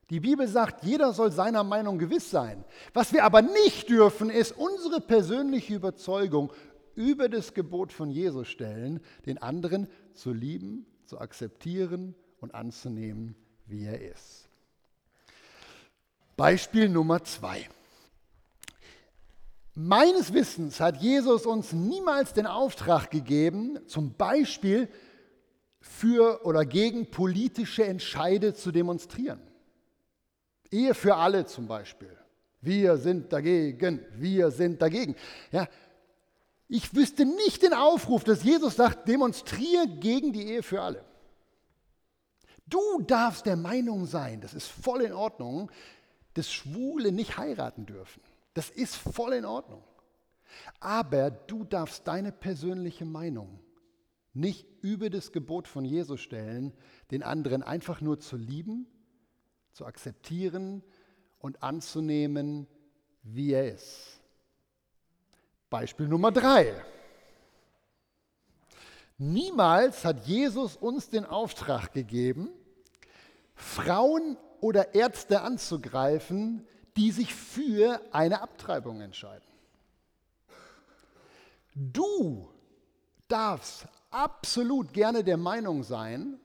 Die 0.10 0.22
Bibel 0.22 0.48
sagt, 0.48 0.86
jeder 0.86 1.12
soll 1.12 1.32
seiner 1.32 1.64
Meinung 1.64 1.98
gewiss 1.98 2.30
sein. 2.30 2.64
Was 2.94 3.12
wir 3.12 3.26
aber 3.26 3.42
nicht 3.42 3.90
dürfen, 3.90 4.30
ist 4.30 4.54
unsere 4.54 5.02
persönliche 5.02 5.76
Überzeugung 5.76 6.54
über 6.96 7.28
das 7.28 7.54
Gebot 7.54 7.92
von 7.92 8.10
Jesus 8.10 8.48
stellen, 8.48 9.02
den 9.26 9.38
anderen 9.42 9.88
zu 10.14 10.32
lieben, 10.32 10.86
zu 11.06 11.20
akzeptieren 11.20 12.16
und 12.40 12.56
anzunehmen, 12.56 13.36
wie 13.66 13.84
er 13.84 14.02
ist. 14.02 14.48
Beispiel 16.38 16.88
Nummer 16.88 17.24
zwei. 17.24 17.68
Meines 19.74 20.34
Wissens 20.34 20.80
hat 20.80 21.02
Jesus 21.02 21.46
uns 21.46 21.74
niemals 21.74 22.34
den 22.34 22.48
Auftrag 22.48 23.12
gegeben, 23.12 23.78
zum 23.88 24.14
Beispiel 24.14 24.88
für 25.82 26.46
oder 26.46 26.66
gegen 26.66 27.12
politische 27.12 27.86
Entscheide 27.86 28.54
zu 28.54 28.72
demonstrieren. 28.72 29.47
Ehe 30.72 30.94
für 30.94 31.16
alle 31.16 31.46
zum 31.46 31.68
Beispiel. 31.68 32.16
Wir 32.62 32.98
sind 32.98 33.32
dagegen, 33.32 34.06
wir 34.14 34.52
sind 34.52 34.82
dagegen. 34.82 35.16
Ja, 35.52 35.68
ich 36.68 36.94
wüsste 36.94 37.26
nicht 37.26 37.64
den 37.64 37.74
Aufruf, 37.74 38.24
dass 38.24 38.44
Jesus 38.44 38.76
sagt, 38.76 39.08
demonstriere 39.08 39.88
gegen 39.88 40.34
die 40.34 40.48
Ehe 40.48 40.64
für 40.64 40.82
alle. 40.82 41.06
Du 42.66 43.02
darfst 43.02 43.46
der 43.46 43.56
Meinung 43.56 44.06
sein, 44.06 44.42
das 44.42 44.54
ist 44.54 44.68
voll 44.68 45.02
in 45.04 45.14
Ordnung, 45.14 45.72
dass 46.34 46.52
Schwule 46.52 47.12
nicht 47.12 47.38
heiraten 47.38 47.86
dürfen. 47.86 48.22
Das 48.54 48.70
ist 48.70 48.96
voll 48.96 49.34
in 49.34 49.46
Ordnung. 49.46 49.84
Aber 50.80 51.32
du 51.32 51.64
darfst 51.64 52.08
deine 52.08 52.32
persönliche 52.32 53.06
Meinung 53.06 53.60
nicht 54.34 54.68
über 54.82 55.10
das 55.10 55.32
Gebot 55.32 55.68
von 55.68 55.86
Jesus 55.86 56.22
stellen, 56.22 56.74
den 57.12 57.24
anderen 57.24 57.64
einfach 57.64 58.02
nur 58.02 58.20
zu 58.20 58.36
lieben, 58.36 58.88
zu 59.78 59.86
akzeptieren 59.86 60.84
und 61.38 61.62
anzunehmen, 61.62 62.68
wie 63.22 63.52
er 63.52 63.76
ist. 63.76 64.20
Beispiel 65.70 66.08
Nummer 66.08 66.32
drei. 66.32 66.74
Niemals 69.20 70.04
hat 70.04 70.26
Jesus 70.26 70.78
uns 70.78 71.12
den 71.12 71.26
Auftrag 71.26 71.94
gegeben, 71.94 72.50
Frauen 73.54 74.38
oder 74.62 74.96
Ärzte 74.96 75.42
anzugreifen, 75.42 76.68
die 76.96 77.12
sich 77.12 77.36
für 77.36 78.02
eine 78.12 78.42
Abtreibung 78.42 79.02
entscheiden. 79.02 79.46
Du 81.76 82.50
darfst 83.28 83.88
absolut 84.10 84.92
gerne 84.92 85.24
der 85.24 85.38
Meinung 85.38 85.84
sein, 85.84 86.40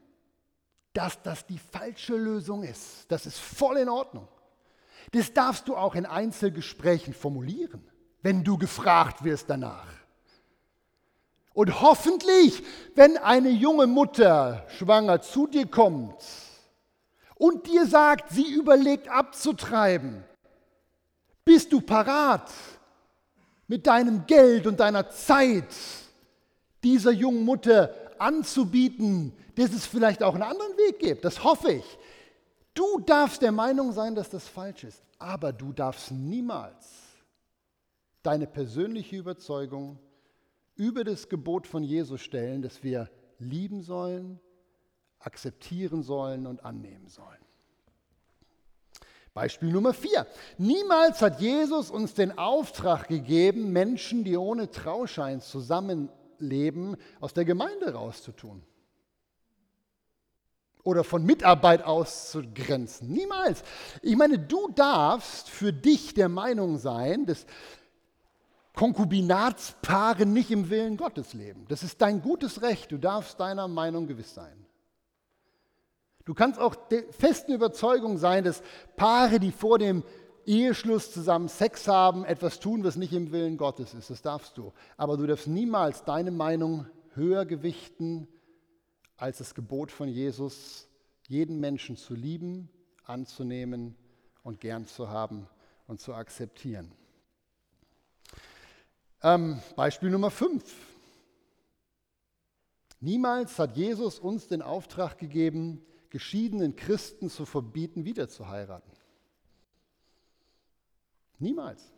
dass 0.93 1.23
das 1.23 1.47
die 1.47 1.59
falsche 1.59 2.17
Lösung 2.17 2.63
ist. 2.63 3.07
Das 3.09 3.27
ist 3.27 3.39
voll 3.39 3.79
in 3.79 3.89
Ordnung. 3.89 4.29
Das 5.13 5.33
darfst 5.33 5.69
du 5.69 5.77
auch 5.77 5.95
in 5.95 6.07
Einzelgesprächen 6.07 7.15
formulieren, 7.15 7.83
wenn 8.23 8.45
du 8.45 8.57
gefragt 8.59 9.25
wirst 9.25 9.51
danach. 9.51 9.89
Und 11.55 11.83
hoffentlich, 11.83 12.63
wenn 12.95 13.19
eine 13.19 13.51
junge 13.51 13.87
Mutter 13.87 14.67
schwanger 14.79 15.21
zu 15.21 15.47
dir 15.47 15.67
kommt 15.67 16.17
und 17.35 17.67
dir 17.67 17.87
sagt, 17.87 18.31
sie 18.31 18.55
überlegt 18.55 19.09
abzutreiben, 19.09 20.25
bist 21.45 21.73
du 21.73 21.81
parat 21.81 22.51
mit 23.67 23.87
deinem 23.87 24.27
Geld 24.27 24.67
und 24.67 24.81
deiner 24.81 25.11
Zeit 25.11 25.75
dieser 26.83 27.11
jungen 27.11 27.45
Mutter 27.45 27.95
anzubieten, 28.23 29.33
dass 29.57 29.73
es 29.73 29.85
vielleicht 29.85 30.23
auch 30.23 30.35
einen 30.35 30.45
anderen 30.45 30.77
Weg 30.79 30.99
gibt. 31.01 31.25
Das 31.25 31.45
hoffe 31.45 31.73
ich. 31.73 31.99
Du 32.75 33.01
darfst 33.01 33.43
der 33.43 33.53
Meinung 33.53 33.93
sein, 33.93 34.15
dass 34.15 34.31
das 34.31 34.49
falsch 34.49 34.85
ist, 34.85 35.03
aber 35.19 35.53
du 35.53 35.73
darfst 35.73 36.11
niemals 36.11 36.89
deine 38.23 38.47
persönliche 38.47 39.17
Überzeugung 39.17 39.99
über 40.77 41.05
das 41.05 41.29
Gebot 41.29 41.67
von 41.67 41.83
Jesus 41.83 42.23
stellen, 42.23 42.63
dass 42.63 42.83
wir 42.83 43.11
lieben 43.39 43.83
sollen, 43.83 44.41
akzeptieren 45.19 46.03
sollen 46.03 46.47
und 46.47 46.65
annehmen 46.65 47.09
sollen. 47.09 47.43
Beispiel 49.35 49.71
Nummer 49.71 49.95
vier. 49.95 50.27
Niemals 50.59 51.23
hat 51.23 51.41
Jesus 51.41 51.91
uns 51.91 52.15
den 52.15 52.39
Auftrag 52.39 53.09
gegeben, 53.09 53.73
Menschen, 53.73 54.25
die 54.25 54.37
ohne 54.37 54.71
Trauschein 54.71 55.41
zusammenleben, 56.43 56.97
aus 57.21 57.33
der 57.35 57.45
Gemeinde 57.45 57.95
rauszutun 57.95 58.63
oder 60.85 61.05
von 61.05 61.25
Mitarbeit 61.25 61.85
auszugrenzen. 61.85 63.13
Niemals. 63.13 63.63
Ich 64.03 64.17
meine, 64.17 64.39
du 64.39 64.69
darfst 64.75 65.49
für 65.49 65.73
dich 65.73 66.15
der 66.15 66.29
Meinung 66.29 66.79
sein, 66.79 67.25
dass 67.25 67.47
Konkubinatspaare 68.75 70.27
nicht 70.27 70.51
im 70.51 70.71
Willen 70.71 70.97
Gottes 70.97 71.35
leben. 71.35 71.67
Das 71.69 71.85
ist 71.85 72.01
dein 72.01 72.21
gutes 72.21 72.63
Recht. 72.63 72.91
Du 72.91 72.99
darfst 72.99 73.39
deiner 73.39 73.69
Meinung 73.69 74.09
gewiss 74.09 74.35
sein. 74.35 74.67
Du 76.25 76.35
kannst 76.35 76.59
auch 76.59 76.75
der 76.75 77.05
festen 77.13 77.53
Überzeugung 77.53 78.17
sein, 78.19 78.45
dass 78.45 78.63
Paare, 78.97 79.39
die 79.39 79.53
vor 79.53 79.79
dem 79.79 80.03
Eheschluss 80.47 81.13
zusammen 81.13 81.49
Sex 81.49 81.89
haben, 81.89 82.25
etwas 82.25 82.61
tun, 82.61 82.85
was 82.85 82.97
nicht 82.97 83.13
im 83.13 83.33
Willen 83.33 83.57
Gottes 83.57 83.95
ist. 83.95 84.11
Das 84.11 84.23
darfst 84.23 84.59
du. 84.59 84.73
Aber 84.97 85.17
du 85.17 85.27
darfst 85.27 85.47
niemals 85.47 86.05
deine 86.05 86.31
Meinung 86.31 86.87
höher 87.15 87.45
gewichten 87.45 88.29
als 89.17 89.39
das 89.39 89.55
Gebot 89.55 89.93
von 89.93 90.09
Jesus, 90.09 90.89
jeden 91.29 91.61
Menschen 91.61 91.97
zu 91.97 92.15
lieben, 92.15 92.69
anzunehmen 93.05 93.95
und 94.43 94.61
gern 94.61 94.87
zu 94.87 95.09
haben 95.09 95.47
und 95.87 96.01
zu 96.01 96.15
akzeptieren. 96.15 96.93
Ähm, 99.23 99.61
Beispiel 99.77 100.11
Nummer 100.11 100.31
5. 100.31 100.65
Niemals 103.01 103.59
hat 103.59 103.77
Jesus 103.77 104.19
uns 104.19 104.49
den 104.49 104.63
Auftrag 104.63 105.19
gegeben, 105.19 105.85
geschiedenen 106.11 106.77
Christen 106.77 107.31
zu 107.31 107.47
verbieten, 107.47 108.05
wieder 108.05 108.29
zu 108.29 108.49
heiraten. 108.49 108.91
Niemals. 111.43 111.93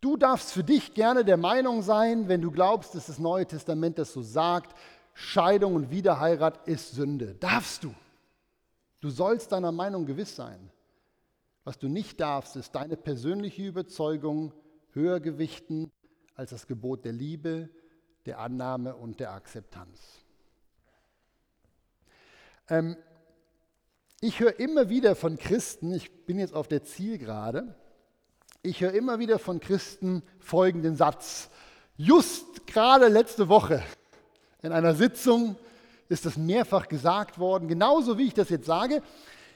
Du 0.00 0.16
darfst 0.16 0.52
für 0.52 0.62
dich 0.62 0.92
gerne 0.92 1.24
der 1.24 1.38
Meinung 1.38 1.82
sein, 1.82 2.28
wenn 2.28 2.42
du 2.42 2.50
glaubst, 2.50 2.94
dass 2.94 3.06
das 3.06 3.18
Neue 3.18 3.46
Testament 3.46 3.98
das 3.98 4.12
so 4.12 4.20
sagt, 4.20 4.76
Scheidung 5.14 5.74
und 5.74 5.90
Wiederheirat 5.90 6.68
ist 6.68 6.92
Sünde. 6.92 7.34
Darfst 7.36 7.84
du. 7.84 7.94
Du 9.00 9.08
sollst 9.08 9.52
deiner 9.52 9.72
Meinung 9.72 10.04
gewiss 10.04 10.36
sein. 10.36 10.70
Was 11.64 11.78
du 11.78 11.88
nicht 11.88 12.20
darfst, 12.20 12.56
ist 12.56 12.74
deine 12.74 12.96
persönliche 12.96 13.66
Überzeugung 13.66 14.52
höher 14.92 15.20
gewichten 15.20 15.90
als 16.34 16.50
das 16.50 16.66
Gebot 16.66 17.04
der 17.04 17.12
Liebe, 17.12 17.70
der 18.26 18.40
Annahme 18.40 18.96
und 18.96 19.20
der 19.20 19.32
Akzeptanz. 19.32 20.00
Ähm, 22.68 22.96
ich 24.20 24.40
höre 24.40 24.58
immer 24.58 24.88
wieder 24.88 25.16
von 25.16 25.38
Christen, 25.38 25.92
ich 25.92 26.26
bin 26.26 26.38
jetzt 26.38 26.54
auf 26.54 26.68
der 26.68 26.82
Zielgerade, 26.82 27.74
ich 28.64 28.80
höre 28.80 28.94
immer 28.94 29.18
wieder 29.18 29.38
von 29.38 29.60
Christen 29.60 30.22
folgenden 30.40 30.96
Satz. 30.96 31.50
Just 31.98 32.66
gerade 32.66 33.08
letzte 33.08 33.48
Woche 33.48 33.82
in 34.62 34.72
einer 34.72 34.94
Sitzung 34.94 35.56
ist 36.08 36.24
das 36.24 36.38
mehrfach 36.38 36.88
gesagt 36.88 37.38
worden, 37.38 37.68
genauso 37.68 38.16
wie 38.16 38.26
ich 38.26 38.34
das 38.34 38.48
jetzt 38.48 38.64
sage. 38.64 39.02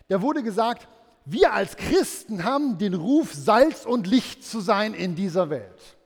Da 0.09 0.21
wurde 0.21 0.43
gesagt, 0.43 0.89
wir 1.25 1.55
als 1.55 1.77
Christen 1.77 2.45
haben 2.45 2.77
den 2.77 2.93
Ruf, 2.93 3.33
Salz 3.33 3.87
und 3.87 4.07
Licht 4.07 4.45
zu 4.45 4.61
sein 4.61 4.93
in 4.93 5.15
dieser 5.15 5.49
Welt. 5.49 5.97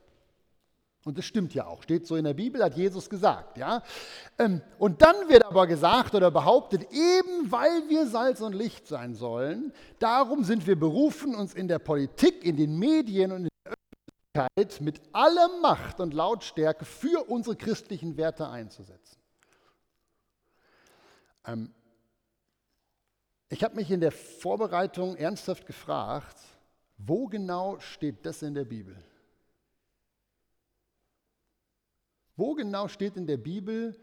Und 1.05 1.19
das 1.19 1.25
stimmt 1.25 1.53
ja 1.53 1.67
auch, 1.67 1.83
steht 1.83 2.07
so 2.07 2.15
in 2.15 2.25
der 2.25 2.35
Bibel, 2.35 2.62
hat 2.62 2.77
Jesus 2.77 3.11
gesagt. 3.11 3.59
Ja? 3.59 3.83
Ähm, 4.38 4.61
und 4.79 5.03
dann 5.03 5.29
wird 5.29 5.45
aber 5.45 5.67
gesagt 5.67 6.15
oder 6.15 6.31
behauptet, 6.31 6.85
eben 6.93 7.51
weil 7.51 7.88
wir 7.88 8.07
Salz 8.07 8.41
und 8.41 8.55
Licht 8.55 8.87
sein 8.87 9.15
sollen, 9.15 9.73
darum 9.99 10.45
sind 10.45 10.67
wir 10.67 10.79
berufen, 10.79 11.35
uns 11.35 11.55
in 11.55 11.67
der 11.67 11.81
Politik, 11.81 12.45
in 12.45 12.57
den 12.57 12.79
Medien 12.79 13.33
und 13.33 13.45
in 13.45 13.49
mit 14.81 15.01
aller 15.12 15.61
Macht 15.61 16.01
und 16.01 16.15
Lautstärke 16.15 16.87
für 16.87 17.29
unsere 17.29 17.55
christlichen 17.55 18.17
Werte 18.17 18.49
einzusetzen. 18.49 19.19
Ähm, 21.45 21.75
ich 23.51 23.62
habe 23.62 23.77
mich 23.77 23.91
in 23.91 24.01
der 24.01 24.12
Vorbereitung 24.12 25.17
ernsthaft 25.17 25.67
gefragt, 25.67 26.38
wo 26.97 27.27
genau 27.27 27.79
steht 27.81 28.25
das 28.25 28.41
in 28.41 28.55
der 28.55 28.65
Bibel? 28.65 28.97
Wo 32.37 32.55
genau 32.55 32.88
steht 32.88 33.16
in 33.16 33.27
der 33.27 33.37
Bibel, 33.37 33.97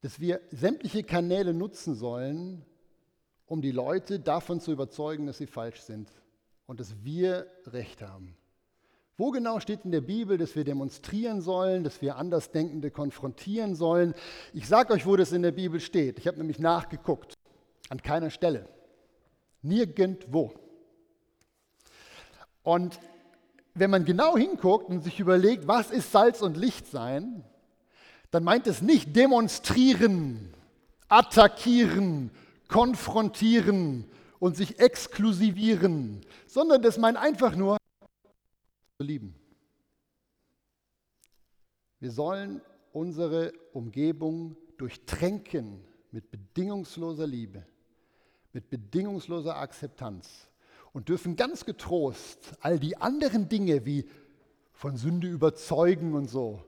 dass 0.00 0.20
wir 0.20 0.40
sämtliche 0.50 1.02
Kanäle 1.02 1.52
nutzen 1.52 1.94
sollen, 1.94 2.64
um 3.46 3.60
die 3.60 3.72
Leute 3.72 4.20
davon 4.20 4.60
zu 4.60 4.72
überzeugen, 4.72 5.26
dass 5.26 5.38
sie 5.38 5.46
falsch 5.46 5.80
sind 5.80 6.10
und 6.66 6.80
dass 6.80 7.04
wir 7.04 7.46
Recht 7.66 8.02
haben? 8.02 8.36
Wo 9.18 9.30
genau 9.30 9.60
steht 9.60 9.84
in 9.84 9.92
der 9.92 10.02
Bibel, 10.02 10.36
dass 10.36 10.56
wir 10.56 10.64
demonstrieren 10.64 11.40
sollen, 11.40 11.84
dass 11.84 12.02
wir 12.02 12.16
Andersdenkende 12.16 12.90
konfrontieren 12.90 13.74
sollen? 13.74 14.14
Ich 14.52 14.68
sage 14.68 14.92
euch, 14.92 15.06
wo 15.06 15.16
das 15.16 15.32
in 15.32 15.42
der 15.42 15.52
Bibel 15.52 15.80
steht. 15.80 16.18
Ich 16.18 16.26
habe 16.26 16.36
nämlich 16.36 16.58
nachgeguckt. 16.58 17.34
An 17.88 18.02
keiner 18.02 18.30
Stelle. 18.30 18.68
Nirgendwo. 19.62 20.52
Und 22.62 22.98
wenn 23.78 23.90
man 23.90 24.04
genau 24.04 24.36
hinguckt 24.36 24.88
und 24.88 25.02
sich 25.02 25.20
überlegt, 25.20 25.68
was 25.68 25.90
ist 25.90 26.10
Salz 26.10 26.40
und 26.40 26.56
Licht 26.56 26.86
sein, 26.86 27.44
dann 28.30 28.42
meint 28.42 28.66
es 28.66 28.82
nicht 28.82 29.14
demonstrieren, 29.14 30.54
attackieren, 31.08 32.30
konfrontieren 32.68 34.10
und 34.38 34.56
sich 34.56 34.78
exklusivieren, 34.78 36.22
sondern 36.46 36.82
das 36.82 36.98
meint 36.98 37.18
einfach 37.18 37.54
nur 37.54 37.76
lieben. 38.98 39.34
Wir 42.00 42.10
sollen 42.10 42.62
unsere 42.92 43.52
Umgebung 43.72 44.56
durchtränken 44.78 45.84
mit 46.10 46.30
bedingungsloser 46.30 47.26
Liebe, 47.26 47.66
mit 48.52 48.70
bedingungsloser 48.70 49.56
Akzeptanz 49.56 50.48
und 50.96 51.10
dürfen 51.10 51.36
ganz 51.36 51.66
getrost 51.66 52.54
all 52.62 52.78
die 52.78 52.96
anderen 52.96 53.50
Dinge 53.50 53.84
wie 53.84 54.08
von 54.72 54.96
Sünde 54.96 55.28
überzeugen 55.28 56.14
und 56.14 56.30
so 56.30 56.64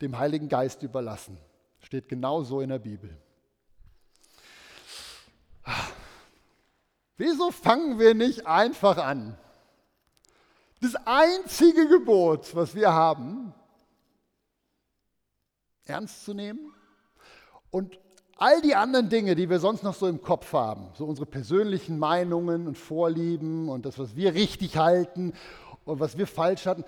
dem 0.00 0.18
Heiligen 0.18 0.48
Geist 0.48 0.82
überlassen. 0.82 1.38
Steht 1.78 2.08
genau 2.08 2.42
so 2.42 2.60
in 2.60 2.70
der 2.70 2.80
Bibel. 2.80 3.16
Wieso 7.16 7.52
fangen 7.52 8.00
wir 8.00 8.14
nicht 8.14 8.48
einfach 8.48 8.98
an? 8.98 9.38
Das 10.80 10.96
einzige 11.06 11.86
Gebot, 11.86 12.56
was 12.56 12.74
wir 12.74 12.92
haben, 12.92 13.54
ernst 15.84 16.24
zu 16.24 16.34
nehmen 16.34 16.74
und 17.70 17.96
all 18.42 18.60
die 18.60 18.74
anderen 18.74 19.08
Dinge, 19.08 19.36
die 19.36 19.48
wir 19.48 19.60
sonst 19.60 19.84
noch 19.84 19.94
so 19.94 20.08
im 20.08 20.20
Kopf 20.20 20.52
haben, 20.52 20.88
so 20.94 21.04
unsere 21.04 21.26
persönlichen 21.26 21.96
Meinungen 21.96 22.66
und 22.66 22.76
Vorlieben 22.76 23.68
und 23.68 23.86
das, 23.86 24.00
was 24.00 24.16
wir 24.16 24.34
richtig 24.34 24.76
halten 24.76 25.32
und 25.84 26.00
was 26.00 26.18
wir 26.18 26.26
falsch 26.26 26.66
hatten, 26.66 26.84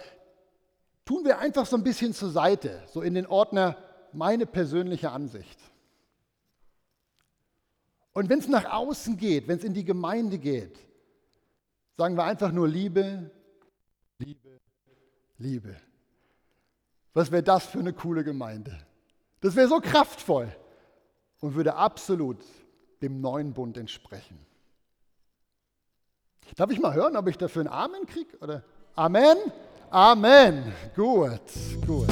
tun 1.04 1.24
wir 1.24 1.38
einfach 1.38 1.64
so 1.64 1.76
ein 1.76 1.84
bisschen 1.84 2.12
zur 2.12 2.30
Seite, 2.30 2.82
so 2.88 3.02
in 3.02 3.14
den 3.14 3.28
Ordner 3.28 3.76
meine 4.12 4.46
persönliche 4.46 5.12
Ansicht. 5.12 5.60
Und 8.14 8.28
wenn 8.28 8.40
es 8.40 8.48
nach 8.48 8.72
außen 8.72 9.16
geht, 9.16 9.46
wenn 9.46 9.58
es 9.58 9.64
in 9.64 9.74
die 9.74 9.84
Gemeinde 9.84 10.38
geht, 10.38 10.76
sagen 11.96 12.16
wir 12.16 12.24
einfach 12.24 12.50
nur 12.50 12.66
Liebe, 12.66 13.30
Liebe, 14.18 14.60
Liebe. 15.38 15.76
Was 17.12 17.30
wäre 17.30 17.44
das 17.44 17.64
für 17.66 17.78
eine 17.78 17.92
coole 17.92 18.24
Gemeinde? 18.24 18.76
Das 19.40 19.54
wäre 19.54 19.68
so 19.68 19.78
kraftvoll 19.78 20.52
und 21.40 21.54
würde 21.54 21.74
absolut 21.74 22.38
dem 23.02 23.20
neuen 23.20 23.52
Bund 23.52 23.76
entsprechen. 23.76 24.38
Darf 26.56 26.70
ich 26.70 26.80
mal 26.80 26.94
hören, 26.94 27.16
ob 27.16 27.28
ich 27.28 27.38
dafür 27.38 27.60
einen 27.60 27.70
Amen 27.70 28.06
kriege? 28.06 28.62
Amen? 28.94 29.36
Amen. 29.90 30.72
Gut, 30.94 31.40
gut. 31.86 32.08